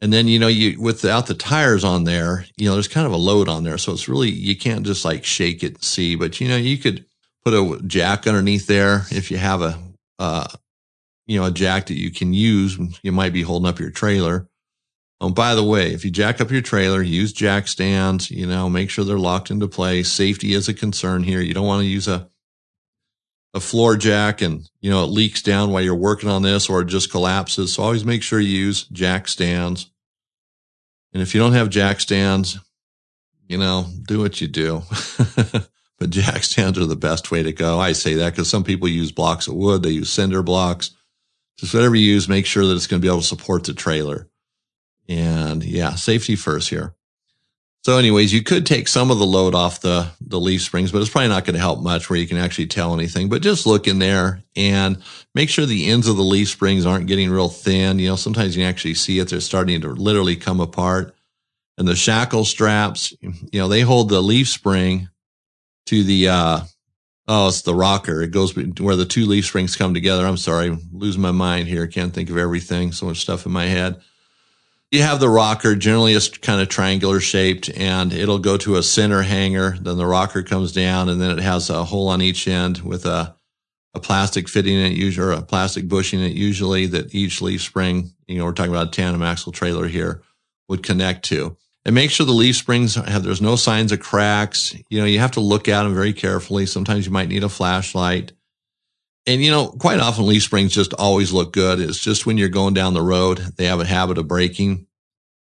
And 0.00 0.12
then 0.12 0.28
you 0.28 0.38
know 0.38 0.48
you 0.48 0.80
without 0.80 1.26
the 1.26 1.34
tires 1.34 1.84
on 1.84 2.04
there, 2.04 2.44
you 2.56 2.68
know 2.68 2.74
there's 2.74 2.88
kind 2.88 3.06
of 3.06 3.12
a 3.12 3.16
load 3.16 3.48
on 3.48 3.64
there, 3.64 3.78
so 3.78 3.92
it's 3.92 4.08
really 4.08 4.30
you 4.30 4.56
can't 4.56 4.84
just 4.84 5.04
like 5.04 5.24
shake 5.24 5.62
it 5.62 5.74
and 5.74 5.84
see. 5.84 6.16
But 6.16 6.40
you 6.40 6.48
know 6.48 6.56
you 6.56 6.76
could 6.76 7.06
put 7.44 7.54
a 7.54 7.80
jack 7.86 8.26
underneath 8.26 8.66
there 8.66 9.04
if 9.10 9.30
you 9.30 9.38
have 9.38 9.62
a 9.62 9.78
uh, 10.18 10.48
you 11.26 11.40
know 11.40 11.46
a 11.46 11.50
jack 11.50 11.86
that 11.86 11.98
you 11.98 12.10
can 12.10 12.34
use. 12.34 12.78
You 13.02 13.12
might 13.12 13.32
be 13.32 13.42
holding 13.42 13.68
up 13.68 13.80
your 13.80 13.90
trailer 13.90 14.48
Oh, 15.24 15.30
by 15.30 15.54
the 15.54 15.64
way, 15.64 15.94
if 15.94 16.04
you 16.04 16.10
jack 16.10 16.42
up 16.42 16.50
your 16.50 16.60
trailer, 16.60 17.00
use 17.00 17.32
jack 17.32 17.66
stands, 17.66 18.30
you 18.30 18.46
know, 18.46 18.68
make 18.68 18.90
sure 18.90 19.06
they're 19.06 19.18
locked 19.18 19.50
into 19.50 19.66
place. 19.66 20.12
Safety 20.12 20.52
is 20.52 20.68
a 20.68 20.74
concern 20.74 21.22
here. 21.22 21.40
You 21.40 21.54
don't 21.54 21.66
want 21.66 21.80
to 21.80 21.86
use 21.86 22.06
a, 22.06 22.28
a 23.54 23.60
floor 23.60 23.96
jack 23.96 24.42
and, 24.42 24.68
you 24.82 24.90
know, 24.90 25.02
it 25.02 25.06
leaks 25.06 25.40
down 25.40 25.70
while 25.70 25.80
you're 25.80 25.94
working 25.94 26.28
on 26.28 26.42
this 26.42 26.68
or 26.68 26.82
it 26.82 26.88
just 26.88 27.10
collapses. 27.10 27.72
So 27.72 27.82
always 27.82 28.04
make 28.04 28.22
sure 28.22 28.38
you 28.38 28.54
use 28.54 28.84
jack 28.88 29.26
stands. 29.26 29.90
And 31.14 31.22
if 31.22 31.34
you 31.34 31.40
don't 31.40 31.54
have 31.54 31.70
jack 31.70 32.00
stands, 32.00 32.58
you 33.48 33.56
know, 33.56 33.86
do 34.06 34.18
what 34.20 34.42
you 34.42 34.46
do. 34.46 34.82
but 35.98 36.10
jack 36.10 36.44
stands 36.44 36.78
are 36.78 36.84
the 36.84 36.96
best 36.96 37.30
way 37.30 37.42
to 37.42 37.52
go. 37.52 37.80
I 37.80 37.92
say 37.92 38.12
that 38.12 38.34
because 38.34 38.50
some 38.50 38.62
people 38.62 38.88
use 38.88 39.10
blocks 39.10 39.48
of 39.48 39.54
wood. 39.54 39.84
They 39.84 39.92
use 39.92 40.10
cinder 40.10 40.42
blocks. 40.42 40.90
Just 41.56 41.72
whatever 41.72 41.94
you 41.94 42.12
use, 42.12 42.28
make 42.28 42.44
sure 42.44 42.66
that 42.66 42.74
it's 42.74 42.86
going 42.86 43.00
to 43.00 43.02
be 43.02 43.10
able 43.10 43.22
to 43.22 43.26
support 43.26 43.64
the 43.64 43.72
trailer. 43.72 44.28
And 45.08 45.62
yeah, 45.62 45.94
safety 45.94 46.36
first 46.36 46.70
here. 46.70 46.94
So 47.84 47.98
anyways, 47.98 48.32
you 48.32 48.42
could 48.42 48.64
take 48.64 48.88
some 48.88 49.10
of 49.10 49.18
the 49.18 49.26
load 49.26 49.54
off 49.54 49.82
the, 49.82 50.08
the 50.18 50.40
leaf 50.40 50.62
springs, 50.62 50.90
but 50.90 51.02
it's 51.02 51.10
probably 51.10 51.28
not 51.28 51.44
going 51.44 51.54
to 51.54 51.60
help 51.60 51.82
much 51.82 52.08
where 52.08 52.18
you 52.18 52.26
can 52.26 52.38
actually 52.38 52.68
tell 52.68 52.94
anything, 52.94 53.28
but 53.28 53.42
just 53.42 53.66
look 53.66 53.86
in 53.86 53.98
there 53.98 54.42
and 54.56 55.02
make 55.34 55.50
sure 55.50 55.66
the 55.66 55.90
ends 55.90 56.08
of 56.08 56.16
the 56.16 56.22
leaf 56.22 56.48
springs 56.48 56.86
aren't 56.86 57.08
getting 57.08 57.30
real 57.30 57.50
thin. 57.50 57.98
You 57.98 58.08
know, 58.08 58.16
sometimes 58.16 58.56
you 58.56 58.64
actually 58.64 58.94
see 58.94 59.18
it. 59.18 59.28
They're 59.28 59.40
starting 59.40 59.82
to 59.82 59.88
literally 59.88 60.36
come 60.36 60.60
apart 60.60 61.14
and 61.76 61.86
the 61.86 61.94
shackle 61.94 62.46
straps, 62.46 63.12
you 63.20 63.60
know, 63.60 63.68
they 63.68 63.82
hold 63.82 64.08
the 64.08 64.22
leaf 64.22 64.48
spring 64.48 65.10
to 65.86 66.02
the, 66.02 66.28
uh, 66.28 66.60
Oh, 67.26 67.48
it's 67.48 67.62
the 67.62 67.74
rocker. 67.74 68.20
It 68.20 68.32
goes 68.32 68.54
where 68.54 68.96
the 68.96 69.06
two 69.06 69.24
leaf 69.24 69.46
springs 69.46 69.76
come 69.76 69.94
together. 69.94 70.26
I'm 70.26 70.36
sorry, 70.36 70.76
losing 70.92 71.22
my 71.22 71.32
mind 71.32 71.68
here. 71.68 71.86
Can't 71.86 72.12
think 72.12 72.28
of 72.28 72.36
everything. 72.36 72.92
So 72.92 73.06
much 73.06 73.20
stuff 73.20 73.46
in 73.46 73.52
my 73.52 73.64
head 73.64 73.98
you 74.94 75.02
have 75.02 75.20
the 75.20 75.28
rocker 75.28 75.74
generally 75.74 76.12
it's 76.12 76.28
kind 76.28 76.60
of 76.60 76.68
triangular 76.68 77.20
shaped 77.20 77.70
and 77.76 78.12
it'll 78.12 78.38
go 78.38 78.56
to 78.56 78.76
a 78.76 78.82
center 78.82 79.22
hanger 79.22 79.76
then 79.80 79.96
the 79.96 80.06
rocker 80.06 80.42
comes 80.42 80.72
down 80.72 81.08
and 81.08 81.20
then 81.20 81.38
it 81.38 81.42
has 81.42 81.70
a 81.70 81.84
hole 81.84 82.08
on 82.08 82.22
each 82.22 82.46
end 82.48 82.78
with 82.78 83.04
a 83.06 83.34
a 83.96 84.00
plastic 84.00 84.48
fitting 84.48 84.74
in 84.74 84.86
it 84.86 84.96
usually 84.96 85.26
or 85.28 85.32
a 85.32 85.42
plastic 85.42 85.86
bushing 85.86 86.20
in 86.20 86.26
it 86.26 86.36
usually 86.36 86.86
that 86.86 87.14
each 87.14 87.40
leaf 87.40 87.62
spring 87.62 88.10
you 88.26 88.38
know 88.38 88.44
we're 88.44 88.52
talking 88.52 88.72
about 88.72 88.88
a 88.88 88.90
tandem 88.90 89.22
axle 89.22 89.52
trailer 89.52 89.86
here 89.86 90.22
would 90.68 90.82
connect 90.82 91.24
to. 91.26 91.56
And 91.86 91.94
make 91.94 92.10
sure 92.10 92.24
the 92.24 92.32
leaf 92.32 92.56
springs 92.56 92.94
have 92.94 93.22
there's 93.22 93.42
no 93.42 93.56
signs 93.56 93.92
of 93.92 94.00
cracks. 94.00 94.74
You 94.88 95.00
know 95.00 95.04
you 95.04 95.18
have 95.18 95.32
to 95.32 95.40
look 95.40 95.68
at 95.68 95.82
them 95.82 95.94
very 95.94 96.14
carefully. 96.14 96.64
Sometimes 96.64 97.04
you 97.04 97.12
might 97.12 97.28
need 97.28 97.44
a 97.44 97.48
flashlight 97.48 98.32
and 99.26 99.42
you 99.42 99.50
know, 99.50 99.68
quite 99.68 100.00
often 100.00 100.26
leaf 100.26 100.42
springs 100.42 100.72
just 100.72 100.94
always 100.94 101.32
look 101.32 101.52
good. 101.52 101.80
It's 101.80 101.98
just 101.98 102.26
when 102.26 102.38
you're 102.38 102.48
going 102.48 102.74
down 102.74 102.94
the 102.94 103.02
road, 103.02 103.38
they 103.56 103.66
have 103.66 103.80
a 103.80 103.86
habit 103.86 104.18
of 104.18 104.28
breaking. 104.28 104.86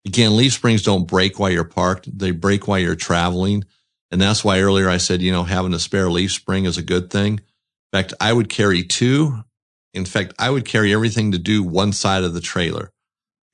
Again, 0.06 0.36
leaf 0.36 0.52
springs 0.52 0.82
don't 0.82 1.06
break 1.06 1.38
while 1.38 1.50
you're 1.50 1.64
parked. 1.64 2.16
They 2.16 2.30
break 2.32 2.66
while 2.66 2.78
you're 2.78 2.96
traveling. 2.96 3.64
And 4.10 4.20
that's 4.20 4.44
why 4.44 4.60
earlier 4.60 4.88
I 4.88 4.98
said, 4.98 5.22
you 5.22 5.32
know, 5.32 5.44
having 5.44 5.74
a 5.74 5.78
spare 5.78 6.10
leaf 6.10 6.32
spring 6.32 6.64
is 6.64 6.76
a 6.76 6.82
good 6.82 7.10
thing. 7.10 7.34
In 7.34 7.98
fact, 7.98 8.14
I 8.20 8.32
would 8.32 8.48
carry 8.48 8.82
two. 8.82 9.42
In 9.94 10.04
fact, 10.04 10.34
I 10.38 10.50
would 10.50 10.64
carry 10.64 10.92
everything 10.92 11.32
to 11.32 11.38
do 11.38 11.62
one 11.62 11.92
side 11.92 12.24
of 12.24 12.34
the 12.34 12.40
trailer. 12.40 12.92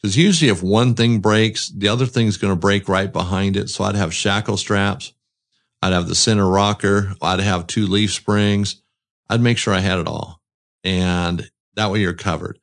Because 0.00 0.16
usually 0.16 0.50
if 0.50 0.62
one 0.62 0.94
thing 0.94 1.20
breaks, 1.20 1.68
the 1.68 1.88
other 1.88 2.06
thing's 2.06 2.36
going 2.36 2.52
to 2.52 2.58
break 2.58 2.88
right 2.88 3.12
behind 3.12 3.56
it. 3.56 3.68
So 3.68 3.84
I'd 3.84 3.96
have 3.96 4.14
shackle 4.14 4.56
straps. 4.56 5.12
I'd 5.82 5.92
have 5.92 6.08
the 6.08 6.14
center 6.14 6.48
rocker. 6.48 7.14
I'd 7.20 7.40
have 7.40 7.66
two 7.66 7.86
leaf 7.86 8.12
springs. 8.12 8.82
I'd 9.30 9.40
make 9.40 9.58
sure 9.58 9.74
I 9.74 9.80
had 9.80 9.98
it 9.98 10.08
all. 10.08 10.40
And 10.84 11.50
that 11.74 11.90
way 11.90 12.00
you're 12.00 12.14
covered. 12.14 12.58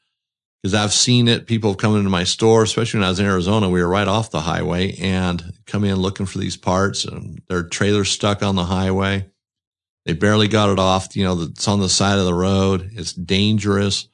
Because 0.61 0.73
I've 0.73 0.93
seen 0.93 1.27
it. 1.27 1.45
People 1.45 1.71
have 1.71 1.77
come 1.77 1.95
into 1.95 2.09
my 2.09 2.23
store, 2.23 2.63
especially 2.63 2.99
when 2.99 3.05
I 3.05 3.09
was 3.09 3.19
in 3.19 3.27
Arizona. 3.27 3.69
We 3.69 3.83
were 3.83 3.87
right 3.87 4.07
off 4.07 4.31
the 4.31 4.41
highway 4.41 4.95
and 4.97 5.53
come 5.67 5.83
in 5.83 5.97
looking 5.97 6.25
for 6.25 6.39
these 6.39 6.57
parts 6.57 7.05
and 7.05 7.41
their 7.47 7.61
trailer's 7.61 8.09
stuck 8.09 8.41
on 8.41 8.55
the 8.55 8.65
highway. 8.65 9.29
They 10.05 10.13
barely 10.13 10.47
got 10.47 10.69
it 10.69 10.79
off. 10.79 11.15
You 11.15 11.23
know, 11.23 11.41
it's 11.41 11.67
on 11.67 11.81
the 11.81 11.89
side 11.89 12.17
of 12.17 12.25
the 12.25 12.33
road. 12.33 12.91
It's 12.93 13.13
dangerous. 13.13 14.07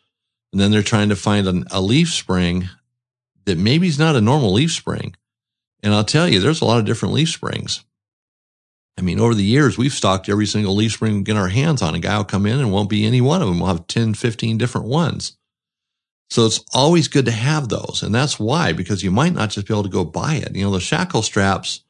And 0.52 0.60
then 0.60 0.72
they're 0.72 0.84
trying 0.84 1.10
to 1.10 1.16
find 1.16 1.48
an, 1.48 1.66
a 1.72 1.80
leaf 1.80 2.10
spring 2.12 2.68
that 3.46 3.58
maybe 3.58 3.88
is 3.88 4.00
not 4.00 4.16
a 4.18 4.22
normal 4.22 4.54
leaf 4.54 4.72
spring. 4.72 5.16
And 5.82 5.94
I'll 5.94 6.04
tell 6.04 6.28
you, 6.28 6.40
there's 6.40 6.62
a 6.62 6.66
lot 6.66 6.80
of 6.80 6.86
different 6.86 7.14
leaf 7.14 7.30
springs. 7.30 7.84
I 8.98 9.02
mean, 9.02 9.20
over 9.20 9.34
the 9.34 9.44
years, 9.44 9.78
we've 9.78 9.94
stocked 9.94 10.30
every 10.30 10.46
single 10.46 10.76
leaf 10.76 10.94
spring 10.94 11.18
we 11.18 11.24
get 11.24 11.38
our 11.38 11.48
hands 11.48 11.82
on. 11.82 11.96
A 11.96 12.00
guy 12.00 12.18
will 12.18 12.26
come 12.26 12.46
in 12.46 12.60
and 12.60 12.72
won't 12.72 12.90
be 12.90 13.06
any 13.06 13.22
one 13.22 13.42
of 13.42 13.48
them. 13.48 13.60
We'll 13.60 13.70
have 13.70 13.88
10, 13.88 14.14
15 14.14 14.58
different 14.58 14.88
ones. 14.88 15.38
So 16.30 16.46
it's 16.46 16.64
always 16.74 17.08
good 17.08 17.26
to 17.26 17.32
have 17.32 17.70
those. 17.70 18.04
And 18.04 18.14
that's 18.14 18.40
why, 18.40 18.74
because 18.74 19.04
you 19.04 19.12
might 19.12 19.34
not 19.34 19.50
just 19.50 19.68
be 19.68 19.74
able 19.74 19.84
to 19.84 19.90
go 19.90 20.06
buy 20.06 20.36
it. 20.36 20.56
You 20.56 20.64
know, 20.64 20.72
the 20.72 20.80
shackle 20.80 21.22
straps, 21.22 21.84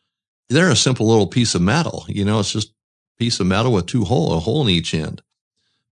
they're 0.50 0.70
a 0.70 0.76
simple 0.76 1.08
little 1.08 1.28
piece 1.28 1.54
of 1.56 1.62
metal. 1.62 2.06
You 2.08 2.26
know, 2.26 2.40
it's 2.40 2.54
just 2.54 2.70
a 2.70 2.74
piece 3.20 3.40
of 3.40 3.48
metal 3.48 3.74
with 3.74 3.88
two 3.88 4.04
hole, 4.04 4.34
a 4.34 4.40
hole 4.40 4.64
in 4.64 4.70
each 4.70 4.94
end. 4.94 5.22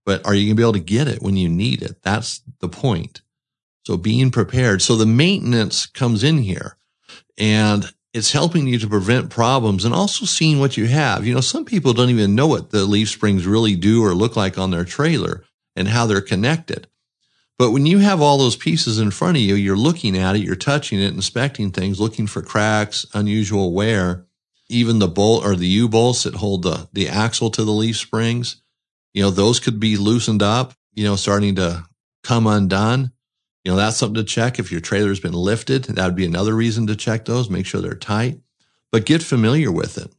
but 0.06 0.26
are 0.26 0.34
you 0.34 0.45
going 0.45 0.56
to 0.56 0.60
be 0.60 0.63
able 0.63 0.74
to 0.74 0.80
get 0.80 1.08
it 1.08 1.22
when 1.22 1.38
you 1.38 1.50
need 1.50 1.84
it? 1.84 2.02
That's 2.02 2.41
the 2.60 2.69
point. 2.69 3.22
So 3.86 3.98
being 3.98 4.32
prepared. 4.32 4.82
So 4.82 4.95
the 4.95 5.06
maintenance 5.06 5.86
comes 5.86 6.24
in 6.24 6.39
here 6.39 6.78
and 7.38 7.91
it's 8.13 8.32
helping 8.32 8.67
you 8.67 8.80
to 8.80 8.88
prevent 8.88 9.30
problems 9.30 9.86
and 9.86 9.93
also 9.93 10.26
seeing 10.26 10.60
what 10.60 10.78
you 10.78 10.88
have. 10.88 11.26
You 11.26 11.34
know, 11.34 11.41
some 11.41 11.65
people 11.65 11.93
don't 11.93 12.10
even 12.10 12.36
know 12.36 12.48
what 12.48 12.72
the 12.72 12.86
leaf 12.86 13.10
springs 13.10 13.45
really 13.45 13.76
do 13.76 14.04
or 14.04 14.15
look 14.15 14.36
like 14.36 14.58
on 14.58 14.72
their 14.72 14.86
trailer 14.86 15.43
and 15.76 15.88
how 15.88 16.06
they're 16.06 16.22
connected. 16.22 16.88
But 17.60 17.72
when 17.72 17.86
you 17.86 18.00
have 18.00 18.22
all 18.22 18.38
those 18.38 18.56
pieces 18.56 19.00
in 19.00 19.12
front 19.12 19.38
of 19.38 19.43
you, 19.43 19.54
you're 19.54 19.76
looking 19.76 20.17
at 20.17 20.36
it, 20.36 20.39
you're 20.39 20.56
touching 20.56 21.00
it, 21.00 21.13
inspecting 21.13 21.72
things, 21.72 22.00
looking 22.00 22.26
for 22.26 22.41
cracks, 22.41 23.06
unusual 23.13 23.74
wear, 23.74 24.26
even 24.69 25.00
the 25.00 25.08
bolt 25.08 25.45
or 25.45 25.56
the 25.56 25.67
U 25.67 25.89
bolts 25.89 26.24
that 26.24 26.36
hold 26.36 26.63
the, 26.63 26.88
the 26.93 27.10
axle 27.10 27.50
to 27.52 27.63
the 27.63 27.72
leaf 27.72 27.98
springs. 27.98 28.62
You 29.13 29.24
know, 29.24 29.30
those 29.30 29.60
could 29.60 29.80
be 29.80 29.98
loosened 29.98 30.41
up, 30.41 30.74
you 30.93 31.04
know, 31.04 31.15
starting 31.15 31.56
to 31.56 31.86
come 32.24 32.48
undone. 32.48 33.12
You 33.69 33.75
know, 33.75 33.82
that's 33.82 33.97
something 33.97 34.15
to 34.15 34.23
check. 34.23 34.58
If 34.58 34.71
your 34.71 34.82
trailer's 34.82 35.19
been 35.19 35.34
lifted, 35.34 35.84
that 35.84 36.03
would 36.03 36.15
be 36.15 36.25
another 36.25 36.55
reason 36.55 36.88
to 36.88 36.95
check 36.95 37.25
those, 37.25 37.51
make 37.51 37.67
sure 37.67 37.82
they're 37.82 37.93
tight, 37.93 38.39
but 38.91 39.05
get 39.05 39.21
familiar 39.21 39.71
with 39.71 39.99
it. 39.99 40.12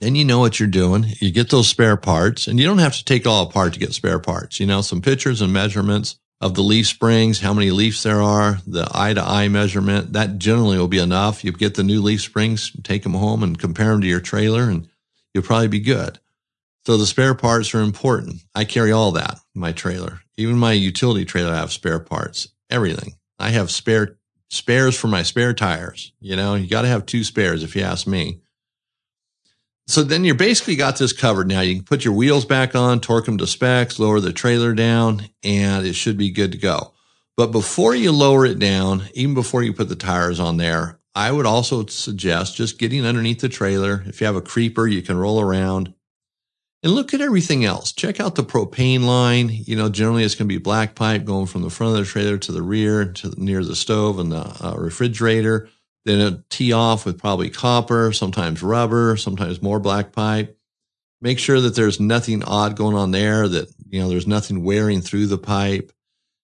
Then 0.00 0.16
you 0.16 0.24
know 0.24 0.40
what 0.40 0.58
you're 0.58 0.68
doing. 0.68 1.06
You 1.20 1.30
get 1.30 1.50
those 1.50 1.68
spare 1.68 1.96
parts 1.96 2.48
and 2.48 2.58
you 2.58 2.66
don't 2.66 2.78
have 2.78 2.96
to 2.96 3.04
take 3.04 3.20
it 3.20 3.28
all 3.28 3.44
apart 3.44 3.74
to 3.74 3.78
get 3.78 3.92
spare 3.92 4.18
parts. 4.18 4.58
You 4.58 4.66
know, 4.66 4.80
some 4.80 5.00
pictures 5.00 5.40
and 5.40 5.52
measurements 5.52 6.18
of 6.40 6.54
the 6.54 6.62
leaf 6.62 6.88
springs, 6.88 7.38
how 7.38 7.54
many 7.54 7.70
leaves 7.70 8.02
there 8.02 8.20
are, 8.20 8.58
the 8.66 8.88
eye 8.92 9.14
to 9.14 9.22
eye 9.22 9.46
measurement. 9.46 10.12
That 10.12 10.38
generally 10.38 10.78
will 10.78 10.88
be 10.88 10.98
enough. 10.98 11.44
You 11.44 11.52
get 11.52 11.76
the 11.76 11.84
new 11.84 12.02
leaf 12.02 12.22
springs, 12.22 12.72
take 12.82 13.04
them 13.04 13.14
home 13.14 13.44
and 13.44 13.56
compare 13.56 13.92
them 13.92 14.00
to 14.00 14.08
your 14.08 14.18
trailer 14.18 14.68
and 14.68 14.88
you'll 15.32 15.44
probably 15.44 15.68
be 15.68 15.78
good. 15.78 16.18
So 16.84 16.96
the 16.96 17.06
spare 17.06 17.34
parts 17.34 17.74
are 17.74 17.80
important. 17.80 18.42
I 18.54 18.64
carry 18.64 18.90
all 18.90 19.12
that 19.12 19.38
in 19.54 19.60
my 19.60 19.72
trailer. 19.72 20.20
Even 20.36 20.58
my 20.58 20.72
utility 20.72 21.24
trailer, 21.24 21.52
I 21.52 21.58
have 21.58 21.72
spare 21.72 22.00
parts, 22.00 22.48
everything. 22.70 23.14
I 23.38 23.50
have 23.50 23.70
spare 23.70 24.18
spares 24.50 24.98
for 24.98 25.08
my 25.08 25.22
spare 25.22 25.54
tires. 25.54 26.12
You 26.20 26.36
know, 26.36 26.54
you 26.54 26.68
got 26.68 26.82
to 26.82 26.88
have 26.88 27.06
two 27.06 27.24
spares 27.24 27.62
if 27.62 27.76
you 27.76 27.82
ask 27.82 28.06
me. 28.06 28.40
So 29.86 30.02
then 30.02 30.24
you're 30.24 30.34
basically 30.34 30.76
got 30.76 30.98
this 30.98 31.12
covered 31.12 31.48
now. 31.48 31.60
You 31.60 31.76
can 31.76 31.84
put 31.84 32.04
your 32.04 32.14
wheels 32.14 32.44
back 32.44 32.74
on, 32.74 33.00
torque 33.00 33.26
them 33.26 33.38
to 33.38 33.46
specs, 33.46 33.98
lower 33.98 34.20
the 34.20 34.32
trailer 34.32 34.74
down, 34.74 35.28
and 35.42 35.86
it 35.86 35.94
should 35.94 36.16
be 36.16 36.30
good 36.30 36.52
to 36.52 36.58
go. 36.58 36.92
But 37.36 37.48
before 37.48 37.94
you 37.94 38.12
lower 38.12 38.44
it 38.44 38.58
down, 38.58 39.04
even 39.14 39.34
before 39.34 39.62
you 39.62 39.72
put 39.72 39.88
the 39.88 39.96
tires 39.96 40.38
on 40.38 40.56
there, 40.56 41.00
I 41.14 41.32
would 41.32 41.46
also 41.46 41.86
suggest 41.86 42.56
just 42.56 42.78
getting 42.78 43.04
underneath 43.04 43.40
the 43.40 43.48
trailer. 43.48 44.02
If 44.06 44.20
you 44.20 44.26
have 44.26 44.36
a 44.36 44.40
creeper, 44.40 44.86
you 44.86 45.02
can 45.02 45.16
roll 45.16 45.40
around 45.40 45.94
and 46.82 46.92
look 46.92 47.14
at 47.14 47.20
everything 47.20 47.64
else. 47.64 47.92
Check 47.92 48.20
out 48.20 48.34
the 48.34 48.44
propane 48.44 49.04
line. 49.04 49.48
You 49.50 49.76
know, 49.76 49.88
generally 49.88 50.24
it's 50.24 50.34
going 50.34 50.48
to 50.48 50.54
be 50.54 50.58
black 50.58 50.94
pipe 50.94 51.24
going 51.24 51.46
from 51.46 51.62
the 51.62 51.70
front 51.70 51.92
of 51.92 52.04
the 52.04 52.10
trailer 52.10 52.38
to 52.38 52.52
the 52.52 52.62
rear 52.62 53.04
to 53.04 53.34
near 53.36 53.64
the 53.64 53.76
stove 53.76 54.18
and 54.18 54.32
the 54.32 54.40
uh, 54.60 54.74
refrigerator. 54.76 55.68
Then 56.04 56.20
a 56.20 56.42
tee 56.50 56.72
off 56.72 57.06
with 57.06 57.20
probably 57.20 57.50
copper, 57.50 58.12
sometimes 58.12 58.62
rubber, 58.62 59.16
sometimes 59.16 59.62
more 59.62 59.78
black 59.78 60.12
pipe. 60.12 60.58
Make 61.20 61.38
sure 61.38 61.60
that 61.60 61.76
there's 61.76 62.00
nothing 62.00 62.42
odd 62.42 62.74
going 62.74 62.96
on 62.96 63.12
there, 63.12 63.46
that, 63.46 63.72
you 63.86 64.00
know, 64.00 64.08
there's 64.08 64.26
nothing 64.26 64.64
wearing 64.64 65.00
through 65.00 65.28
the 65.28 65.38
pipe. 65.38 65.92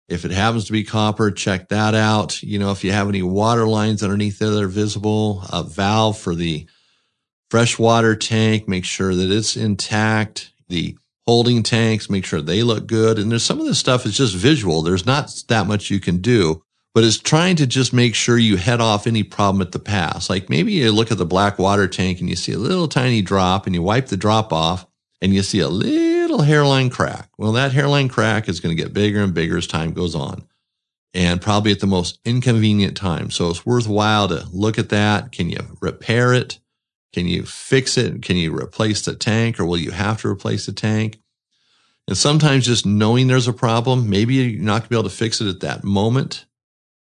If 0.08 0.24
it 0.24 0.30
happens 0.30 0.64
to 0.64 0.72
be 0.72 0.84
copper, 0.84 1.30
check 1.30 1.68
that 1.68 1.94
out. 1.94 2.42
You 2.42 2.58
know, 2.58 2.70
if 2.70 2.82
you 2.82 2.92
have 2.92 3.08
any 3.10 3.22
water 3.22 3.66
lines 3.66 4.02
underneath 4.02 4.38
there 4.38 4.48
that 4.48 4.62
are 4.62 4.68
visible, 4.68 5.44
a 5.52 5.62
valve 5.62 6.18
for 6.18 6.34
the 6.34 6.66
freshwater 7.52 8.16
tank, 8.16 8.66
make 8.66 8.84
sure 8.84 9.14
that 9.14 9.30
it's 9.30 9.56
intact. 9.56 10.52
The 10.68 10.96
holding 11.26 11.62
tanks, 11.62 12.08
make 12.08 12.24
sure 12.24 12.40
they 12.40 12.62
look 12.62 12.86
good. 12.86 13.18
And 13.18 13.30
there's 13.30 13.44
some 13.44 13.60
of 13.60 13.66
this 13.66 13.78
stuff 13.78 14.06
is 14.06 14.16
just 14.16 14.34
visual. 14.34 14.80
There's 14.80 15.04
not 15.04 15.30
that 15.48 15.66
much 15.66 15.90
you 15.90 16.00
can 16.00 16.18
do 16.18 16.62
but 16.94 17.04
it's 17.04 17.18
trying 17.18 17.56
to 17.56 17.66
just 17.66 17.92
make 17.92 18.14
sure 18.14 18.36
you 18.36 18.56
head 18.56 18.80
off 18.80 19.06
any 19.06 19.22
problem 19.22 19.62
at 19.62 19.72
the 19.72 19.78
pass. 19.78 20.28
Like 20.28 20.50
maybe 20.50 20.72
you 20.72 20.92
look 20.92 21.10
at 21.10 21.18
the 21.18 21.24
black 21.24 21.58
water 21.58 21.88
tank 21.88 22.20
and 22.20 22.28
you 22.28 22.36
see 22.36 22.52
a 22.52 22.58
little 22.58 22.88
tiny 22.88 23.22
drop 23.22 23.66
and 23.66 23.74
you 23.74 23.82
wipe 23.82 24.08
the 24.08 24.16
drop 24.16 24.52
off 24.52 24.86
and 25.22 25.32
you 25.32 25.42
see 25.42 25.60
a 25.60 25.68
little 25.68 26.42
hairline 26.42 26.90
crack. 26.90 27.30
Well, 27.38 27.52
that 27.52 27.72
hairline 27.72 28.08
crack 28.08 28.48
is 28.48 28.60
going 28.60 28.76
to 28.76 28.82
get 28.82 28.92
bigger 28.92 29.22
and 29.22 29.32
bigger 29.32 29.56
as 29.56 29.66
time 29.66 29.92
goes 29.92 30.14
on 30.14 30.44
and 31.14 31.40
probably 31.40 31.72
at 31.72 31.80
the 31.80 31.86
most 31.86 32.18
inconvenient 32.26 32.96
time. 32.96 33.30
So 33.30 33.48
it's 33.48 33.64
worthwhile 33.64 34.28
to 34.28 34.46
look 34.52 34.78
at 34.78 34.90
that. 34.90 35.32
Can 35.32 35.48
you 35.48 35.60
repair 35.80 36.34
it? 36.34 36.58
Can 37.12 37.26
you 37.26 37.44
fix 37.44 37.98
it? 37.98 38.22
Can 38.22 38.36
you 38.36 38.56
replace 38.56 39.02
the 39.02 39.14
tank 39.14 39.60
or 39.60 39.66
will 39.66 39.76
you 39.76 39.90
have 39.90 40.20
to 40.22 40.28
replace 40.28 40.66
the 40.66 40.72
tank? 40.72 41.18
And 42.08 42.16
sometimes 42.16 42.66
just 42.66 42.84
knowing 42.84 43.26
there's 43.26 43.48
a 43.48 43.52
problem, 43.52 44.10
maybe 44.10 44.34
you're 44.34 44.62
not 44.62 44.72
going 44.72 44.82
to 44.82 44.88
be 44.88 44.96
able 44.96 45.08
to 45.10 45.16
fix 45.16 45.40
it 45.40 45.48
at 45.48 45.60
that 45.60 45.84
moment 45.84 46.46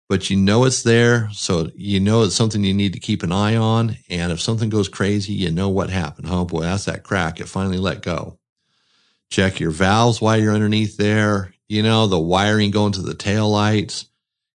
but 0.08 0.30
you 0.30 0.36
know 0.36 0.64
it's 0.64 0.82
there. 0.82 1.28
So 1.32 1.70
you 1.74 2.00
know 2.00 2.22
it's 2.22 2.34
something 2.34 2.62
you 2.62 2.74
need 2.74 2.92
to 2.92 3.00
keep 3.00 3.22
an 3.22 3.32
eye 3.32 3.56
on. 3.56 3.96
And 4.10 4.32
if 4.32 4.40
something 4.40 4.68
goes 4.68 4.88
crazy, 4.88 5.32
you 5.32 5.50
know 5.50 5.68
what 5.68 5.90
happened. 5.90 6.28
Oh 6.30 6.44
boy, 6.44 6.62
that's 6.62 6.84
that 6.84 7.02
crack. 7.02 7.40
It 7.40 7.48
finally 7.48 7.78
let 7.78 8.02
go. 8.02 8.38
Check 9.30 9.60
your 9.60 9.70
valves 9.70 10.20
while 10.20 10.38
you're 10.38 10.54
underneath 10.54 10.96
there. 10.96 11.54
You 11.68 11.82
know, 11.82 12.06
the 12.06 12.18
wiring 12.18 12.70
going 12.70 12.92
to 12.92 13.02
the 13.02 13.14
tail 13.14 13.50
lights. 13.50 14.06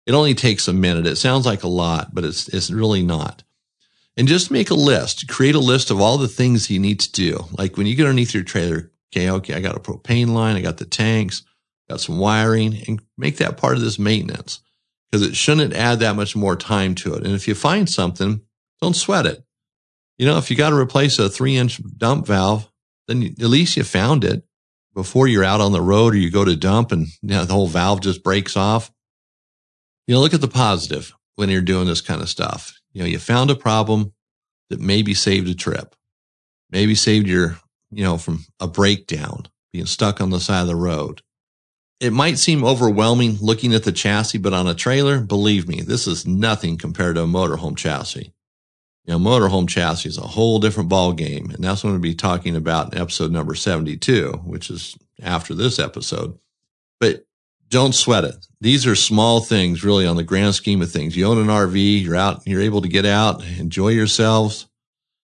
It 0.06 0.14
only 0.14 0.36
takes 0.36 0.68
a 0.68 0.74
minute. 0.74 1.08
It 1.08 1.18
sounds 1.18 1.46
like 1.46 1.64
a 1.64 1.68
lot, 1.68 2.14
but 2.14 2.24
it's, 2.24 2.48
it's 2.50 2.72
really 2.72 3.04
not. 3.04 3.44
And 4.20 4.28
just 4.28 4.52
make 4.52 4.70
a 4.70 4.76
list, 4.76 5.30
create 5.30 5.56
a 5.56 5.60
list 5.60 5.92
of 5.92 6.02
all 6.02 6.18
the 6.18 6.28
things 6.28 6.70
you 6.70 6.78
need 6.78 7.00
to 7.00 7.12
do. 7.14 7.46
Like 7.58 7.78
when 7.78 7.88
you 7.88 7.96
get 7.96 8.04
underneath 8.04 8.34
your 8.34 8.44
trailer, 8.44 8.92
okay, 9.16 9.30
okay, 9.30 9.54
I 9.54 9.62
got 9.62 9.78
a 9.78 9.80
propane 9.80 10.34
line. 10.34 10.58
I 10.58 10.62
got 10.62 10.76
the 10.76 10.84
tanks, 10.84 11.44
got 11.90 12.02
some 12.02 12.20
wiring 12.20 12.84
and 12.86 13.02
make 13.18 13.38
that 13.38 13.56
part 13.56 13.78
of 13.78 13.82
this 13.82 13.98
maintenance 13.98 14.60
because 15.10 15.26
it 15.26 15.38
shouldn't 15.38 15.74
add 15.74 16.02
that 16.02 16.18
much 16.18 16.36
more 16.36 16.58
time 16.58 16.96
to 16.96 17.14
it. 17.14 17.24
And 17.24 17.34
if 17.34 17.48
you 17.48 17.56
find 17.56 17.90
something, 17.90 18.42
don't 18.82 18.94
sweat 18.94 19.26
it. 19.26 19.42
You 20.18 20.26
know, 20.26 20.38
if 20.38 20.52
you 20.52 20.58
got 20.58 20.72
to 20.72 20.76
replace 20.76 21.18
a 21.18 21.30
three 21.30 21.56
inch 21.56 21.80
dump 21.98 22.28
valve, 22.28 22.70
then 23.08 23.24
at 23.24 23.40
least 23.40 23.78
you 23.78 23.86
found 23.86 24.26
it 24.26 24.44
before 24.94 25.30
you're 25.30 25.46
out 25.46 25.62
on 25.62 25.72
the 25.72 25.82
road 25.82 26.14
or 26.14 26.18
you 26.18 26.30
go 26.30 26.44
to 26.44 26.58
dump 26.58 26.92
and 26.92 27.08
you 27.22 27.30
know, 27.30 27.46
the 27.46 27.54
whole 27.54 27.68
valve 27.68 28.02
just 28.02 28.22
breaks 28.22 28.58
off. 28.58 28.92
You 30.08 30.16
know, 30.16 30.20
look 30.20 30.34
at 30.34 30.42
the 30.42 30.50
positive 30.50 31.14
when 31.38 31.48
you're 31.48 31.62
doing 31.62 31.88
this 31.88 32.02
kind 32.02 32.22
of 32.22 32.28
stuff. 32.28 32.79
You 32.94 33.02
know, 33.02 33.08
you 33.08 33.20
found 33.20 33.52
a 33.52 33.56
problem 33.56 34.14
that 34.70 34.80
maybe 34.80 35.14
saved 35.14 35.48
a 35.50 35.56
trip, 35.56 35.96
maybe 36.72 36.96
saved 36.96 37.28
your, 37.28 37.58
you 37.92 38.04
know, 38.04 38.18
from 38.18 38.46
a 38.60 38.68
breakdown, 38.68 39.48
being 39.72 39.86
stuck 39.86 40.22
on 40.22 40.30
the 40.30 40.40
side 40.40 40.62
of 40.62 40.68
the 40.68 40.76
road 40.76 41.22
it 42.00 42.14
might 42.14 42.38
seem 42.38 42.64
overwhelming 42.64 43.38
looking 43.42 43.74
at 43.74 43.84
the 43.84 43.92
chassis, 43.92 44.38
but 44.38 44.54
on 44.54 44.68
a 44.68 44.74
trailer, 44.74 45.20
believe 45.20 45.68
me, 45.68 45.82
this 45.82 46.08
is 46.08 46.26
nothing 46.26 46.78
compared 46.78 47.16
to 47.16 47.24
a 47.24 47.28
motorhome 47.28 47.76
chassis. 47.76 48.34
You 49.06 49.14
know, 49.14 49.20
motorhome 49.20 49.68
chassis 49.68 50.10
is 50.10 50.18
a 50.18 50.22
whole 50.22 50.60
different 50.60 50.90
ball 50.90 51.14
game, 51.14 51.50
and 51.52 51.64
that's 51.64 51.84
what 51.84 51.90
I'm 51.90 51.96
going 51.96 52.04
to 52.04 52.10
be 52.10 52.16
talking 52.16 52.56
about 52.56 52.94
in 52.94 53.02
episode 53.02 53.32
number 53.32 53.56
72, 53.56 54.32
which 54.46 54.70
is 54.70 54.98
after 55.22 55.54
this 55.54 55.78
episode. 55.78 56.38
But 57.00 57.26
don't 57.70 57.94
sweat 57.94 58.24
it. 58.24 58.36
These 58.62 58.86
are 58.88 58.96
small 58.96 59.40
things, 59.40 59.84
really, 59.84 60.06
on 60.06 60.18
the 60.18 60.24
grand 60.24 60.56
scheme 60.56 60.82
of 60.82 60.92
things. 60.92 61.16
You 61.16 61.26
own 61.26 61.38
an 61.38 61.48
RV, 61.48 62.04
you're 62.04 62.16
out, 62.16 62.42
you're 62.46 62.62
able 62.62 62.82
to 62.82 62.90
get 62.90 63.06
out, 63.06 63.44
enjoy 63.58 63.90
yourselves, 63.90 64.68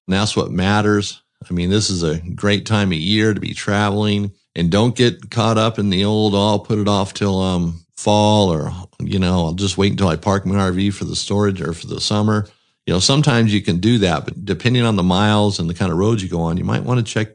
and 0.07 0.13
that's 0.13 0.35
what 0.35 0.51
matters. 0.51 1.21
I 1.49 1.53
mean, 1.53 1.69
this 1.69 1.89
is 1.89 2.03
a 2.03 2.19
great 2.33 2.65
time 2.65 2.91
of 2.91 2.97
year 2.97 3.33
to 3.33 3.39
be 3.39 3.53
traveling 3.53 4.31
and 4.55 4.71
don't 4.71 4.95
get 4.95 5.29
caught 5.29 5.57
up 5.57 5.77
in 5.77 5.89
the 5.89 6.05
old, 6.05 6.33
oh, 6.33 6.47
I'll 6.47 6.59
put 6.59 6.79
it 6.79 6.87
off 6.87 7.13
till, 7.13 7.41
um, 7.41 7.85
fall 7.97 8.53
or, 8.53 8.71
you 8.99 9.19
know, 9.19 9.45
I'll 9.45 9.53
just 9.53 9.77
wait 9.77 9.91
until 9.91 10.07
I 10.07 10.15
park 10.15 10.45
my 10.45 10.55
RV 10.55 10.93
for 10.93 11.05
the 11.05 11.15
storage 11.15 11.61
or 11.61 11.73
for 11.73 11.87
the 11.87 12.01
summer. 12.01 12.47
You 12.85 12.93
know, 12.93 12.99
sometimes 12.99 13.53
you 13.53 13.61
can 13.61 13.79
do 13.79 13.97
that, 13.99 14.25
but 14.25 14.45
depending 14.45 14.83
on 14.83 14.95
the 14.95 15.03
miles 15.03 15.59
and 15.59 15.69
the 15.69 15.73
kind 15.73 15.91
of 15.91 15.97
roads 15.97 16.21
you 16.21 16.29
go 16.29 16.41
on, 16.41 16.57
you 16.57 16.63
might 16.63 16.83
want 16.83 16.99
to 16.99 17.13
check 17.13 17.29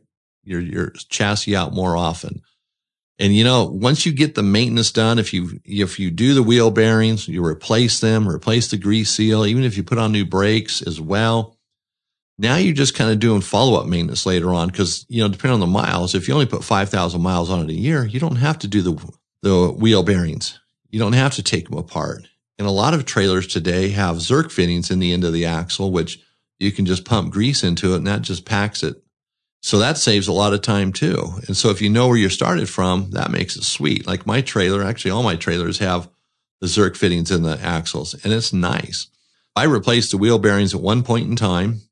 your, 0.45 0.61
your 0.61 0.91
chassis 1.09 1.57
out 1.57 1.75
more 1.75 1.97
often. 1.97 2.43
And 3.21 3.37
you 3.37 3.45
know, 3.45 3.65
once 3.67 4.07
you 4.07 4.13
get 4.13 4.35
the 4.35 4.43
maintenance 4.43 4.91
done, 4.91 5.19
if 5.19 5.35
you, 5.35 5.61
if 5.67 6.01
you 6.01 6.11
do 6.11 6.33
the 6.33 6.43
wheel 6.43 6.71
bearings, 6.71 7.29
you 7.29 7.45
replace 7.45 8.01
them, 8.01 8.27
replace 8.27 8.71
the 8.71 8.79
grease 8.79 9.11
seal, 9.11 9.45
even 9.45 9.63
if 9.63 9.77
you 9.77 9.83
put 9.85 9.99
on 9.99 10.11
new 10.11 10.25
brakes 10.25 10.81
as 10.81 10.99
well, 10.99 11.59
now 12.39 12.57
you're 12.57 12.73
just 12.73 12.95
kind 12.95 13.11
of 13.11 13.19
doing 13.19 13.43
follow 13.43 13.79
up 13.79 13.87
maintenance 13.87 14.25
later 14.25 14.55
on 14.55 14.69
because, 14.69 15.05
you 15.11 15.23
know, 15.23 15.29
depending 15.29 15.53
on 15.53 15.61
the 15.61 15.67
miles, 15.67 16.15
if 16.15 16.27
you 16.27 16.33
only 16.33 16.47
put 16.47 16.65
5,000 16.65 17.21
miles 17.21 17.51
on 17.51 17.61
it 17.61 17.69
a 17.69 17.75
year, 17.75 18.07
you 18.07 18.19
don't 18.19 18.37
have 18.37 18.59
to 18.61 18.67
do 18.67 18.81
the, 18.81 19.13
the 19.43 19.71
wheel 19.71 20.03
bearings. 20.03 20.59
You 20.89 20.99
don't 20.99 21.13
have 21.13 21.35
to 21.35 21.43
take 21.43 21.69
them 21.69 21.79
apart. 21.79 22.27
And 22.59 22.67
a 22.67 22.71
lot 22.71 22.95
of 22.95 23.05
trailers 23.05 23.47
today 23.47 23.91
have 23.91 24.17
Zerk 24.17 24.51
fittings 24.51 24.91
in 24.91 24.99
the 24.99 25.13
end 25.13 25.25
of 25.25 25.35
the 25.35 25.45
axle, 25.45 25.93
which 25.93 26.21
you 26.59 26.73
can 26.73 26.87
just 26.87 27.05
pump 27.05 27.31
grease 27.33 27.63
into 27.63 27.93
it 27.93 27.99
and 27.99 28.07
that 28.07 28.23
just 28.23 28.47
packs 28.47 28.83
it. 28.83 29.03
So 29.63 29.79
that 29.79 29.99
saves 29.99 30.27
a 30.27 30.33
lot 30.33 30.55
of 30.55 30.63
time 30.63 30.93
too. 30.93 31.35
And 31.47 31.57
so 31.57 31.71
if 31.71 31.83
you 31.83 31.91
know 31.91 32.09
where 32.09 32.17
you 32.17 32.29
started 32.29 32.69
from, 32.69 33.11
that 33.11 33.31
makes 33.31 33.57
it 33.57 33.65
sweet. 33.65 34.07
Like 34.07 34.27
my 34.27 34.41
trailer, 34.41 34.83
actually 34.83 35.11
all 35.11 35.23
my 35.23 35.37
trailers 35.37 35.79
have 35.79 36.09
the 36.61 36.67
Zerk 36.67 36.97
fittings 36.97 37.31
in 37.31 37.43
the 37.43 37.61
axles 37.61 38.15
and 38.25 38.33
it's 38.33 38.53
nice. 38.53 39.09
I 39.55 39.65
replaced 39.65 40.13
the 40.13 40.19
wheel 40.19 40.39
bearings 40.39 40.75
at 40.75 40.81
one 40.81 41.03
point 41.03 41.29
in 41.29 41.37
time 41.37 41.83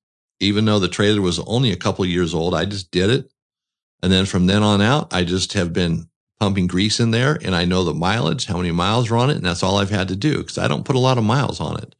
even 0.40 0.64
though 0.64 0.78
the 0.78 0.88
trailer 0.88 1.20
was 1.20 1.38
only 1.40 1.72
a 1.72 1.76
couple 1.76 2.04
years 2.04 2.34
old. 2.34 2.54
I 2.54 2.64
just 2.64 2.90
did 2.90 3.10
it. 3.10 3.30
And 4.02 4.12
then 4.12 4.26
from 4.26 4.46
then 4.46 4.62
on 4.62 4.80
out, 4.80 5.12
I 5.12 5.24
just 5.24 5.54
have 5.54 5.72
been 5.72 6.08
pumping 6.38 6.68
grease 6.68 7.00
in 7.00 7.10
there 7.10 7.38
and 7.42 7.54
I 7.54 7.64
know 7.64 7.82
the 7.82 7.94
mileage, 7.94 8.46
how 8.46 8.58
many 8.58 8.70
miles 8.70 9.10
are 9.10 9.16
on 9.16 9.30
it. 9.30 9.36
And 9.36 9.46
that's 9.46 9.62
all 9.62 9.78
I've 9.78 9.90
had 9.90 10.08
to 10.08 10.16
do 10.16 10.38
because 10.38 10.58
I 10.58 10.68
don't 10.68 10.84
put 10.84 10.96
a 10.96 11.00
lot 11.00 11.18
of 11.18 11.24
miles 11.24 11.60
on 11.60 11.78
it. 11.82 11.94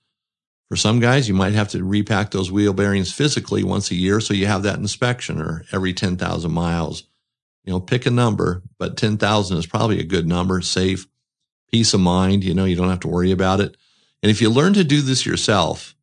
For 0.68 0.76
some 0.76 1.00
guys, 1.00 1.28
you 1.28 1.35
might 1.35 1.54
have 1.54 1.68
to 1.68 1.83
repack 1.83 2.31
those 2.31 2.52
wheel 2.52 2.74
bearings 2.74 3.12
physically 3.12 3.64
once 3.64 3.90
a 3.90 3.94
year. 3.94 4.20
So 4.20 4.35
you 4.35 4.46
have 4.46 4.62
that 4.64 4.78
inspection 4.78 5.40
or 5.40 5.64
every 5.72 5.94
10,000 5.94 6.52
miles. 6.52 7.04
You 7.64 7.72
know, 7.72 7.81
pick 7.81 8.07
a 8.07 8.11
number, 8.11 8.62
but 8.78 8.96
10,000 8.96 9.57
is 9.57 9.66
probably 9.66 9.98
a 10.00 10.04
good 10.04 10.26
number, 10.26 10.61
safe, 10.61 11.07
peace 11.70 11.94
of 11.94 12.00
mind. 12.00 12.44
You 12.44 12.54
know, 12.54 12.64
you 12.64 12.76
don't 12.76 12.90
have 12.90 13.00
to 13.00 13.09
worry 13.09 13.31
about 13.31 13.61
it. 13.61 13.76
And 14.22 14.31
if 14.31 14.42
you 14.42 14.50
learn 14.50 14.74
to 14.74 14.85
do 14.85 15.00
this 15.00 15.24
yourself, 15.24 15.94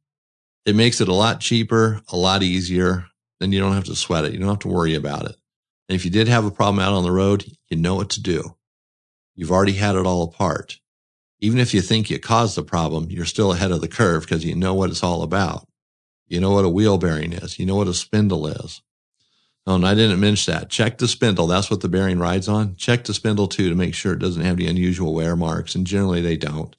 it 0.66 0.76
makes 0.76 1.00
it 1.00 1.08
a 1.08 1.14
lot 1.14 1.42
cheaper, 1.42 2.02
a 2.12 2.18
lot 2.18 2.42
easier. 2.42 3.06
Then 3.40 3.52
you 3.52 3.60
don't 3.60 3.74
have 3.74 3.86
to 3.86 3.96
sweat 3.96 4.26
it. 4.26 4.34
You 4.34 4.40
don't 4.40 4.50
have 4.50 4.60
to 4.60 4.68
worry 4.68 4.96
about 4.96 5.26
it. 5.26 5.36
And 5.88 5.96
if 5.96 6.06
you 6.06 6.12
did 6.12 6.28
have 6.28 6.46
a 6.46 6.52
problem 6.52 6.80
out 6.80 6.94
on 6.94 7.04
the 7.04 7.12
road, 7.12 7.46
you 7.70 7.78
know 7.78 7.96
what 7.96 8.10
to 8.12 8.22
do. 8.22 8.56
You've 9.36 9.52
already 9.52 9.74
had 9.74 9.96
it 9.96 10.06
all 10.06 10.24
apart. 10.24 10.80
Even 11.40 11.60
if 11.60 11.74
you 11.74 11.82
think 11.82 12.10
you 12.10 12.20
caused 12.20 12.56
the 12.56 12.64
problem, 12.64 13.08
you're 13.10 13.26
still 13.26 13.52
ahead 13.52 13.72
of 13.72 13.82
the 13.82 13.88
curve 13.88 14.24
because 14.24 14.46
you 14.46 14.56
know 14.56 14.74
what 14.74 14.90
it's 14.90 15.04
all 15.04 15.22
about. 15.22 15.68
You 16.28 16.40
know 16.40 16.52
what 16.52 16.66
a 16.66 16.70
wheel 16.70 16.98
bearing 16.98 17.34
is. 17.34 17.60
You 17.60 17.66
know 17.66 17.76
what 17.76 17.88
a 17.88 17.94
spindle 17.94 18.48
is. 18.48 18.82
Oh, 19.68 19.76
and 19.76 19.86
I 19.86 19.96
didn't 19.96 20.20
mention 20.20 20.54
that. 20.54 20.70
Check 20.70 20.98
the 20.98 21.08
spindle. 21.08 21.48
That's 21.48 21.72
what 21.72 21.82
the 21.82 21.90
bearing 21.90 22.20
rides 22.20 22.48
on. 22.48 22.76
Check 22.76 23.04
the 23.04 23.14
spindle 23.14 23.48
too 23.48 23.70
to 23.70 23.76
make 23.76 23.96
sure 23.96 24.14
it 24.14 24.20
doesn't 24.20 24.44
have 24.44 24.58
any 24.58 24.68
unusual 24.68 25.14
wear 25.14 25.36
marks. 25.36 25.76
And 25.76 25.88
generally 25.88 26.22
they 26.22 26.38
don't. 26.38 26.76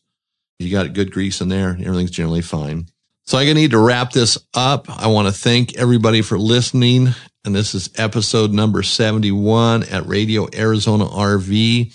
You 0.58 0.70
got 0.70 0.92
good 0.94 1.12
grease 1.12 1.40
in 1.40 1.48
there. 1.48 1.70
Everything's 1.70 2.12
generally 2.12 2.42
fine. 2.42 2.86
So 3.24 3.38
I'm 3.38 3.46
going 3.46 3.56
to 3.56 3.62
need 3.62 3.70
to 3.72 3.78
wrap 3.78 4.12
this 4.12 4.38
up. 4.54 4.88
I 4.88 5.08
want 5.08 5.26
to 5.26 5.34
thank 5.34 5.76
everybody 5.76 6.22
for 6.22 6.38
listening. 6.38 7.08
And 7.44 7.54
this 7.54 7.74
is 7.74 7.90
episode 7.96 8.52
number 8.52 8.84
71 8.84 9.82
at 9.84 10.06
Radio 10.06 10.48
Arizona 10.54 11.06
RV. 11.06 11.92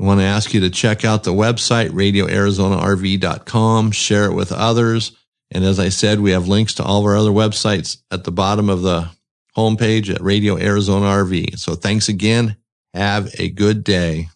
I 0.00 0.04
want 0.04 0.20
to 0.20 0.24
ask 0.24 0.54
you 0.54 0.60
to 0.60 0.70
check 0.70 1.04
out 1.04 1.24
the 1.24 1.34
website, 1.34 1.90
radioarizonarv.com, 1.90 3.90
share 3.90 4.24
it 4.24 4.34
with 4.34 4.50
others. 4.50 5.12
And 5.50 5.62
as 5.62 5.78
I 5.78 5.90
said, 5.90 6.20
we 6.20 6.30
have 6.30 6.48
links 6.48 6.74
to 6.74 6.82
all 6.82 7.00
of 7.00 7.04
our 7.04 7.16
other 7.16 7.30
websites 7.30 7.98
at 8.10 8.24
the 8.24 8.32
bottom 8.32 8.70
of 8.70 8.80
the 8.80 9.10
homepage 9.54 10.12
at 10.12 10.22
Radio 10.22 10.56
Arizona 10.56 11.04
RV. 11.04 11.58
So 11.58 11.74
thanks 11.74 12.08
again. 12.08 12.56
Have 12.94 13.34
a 13.38 13.50
good 13.50 13.84
day. 13.84 14.28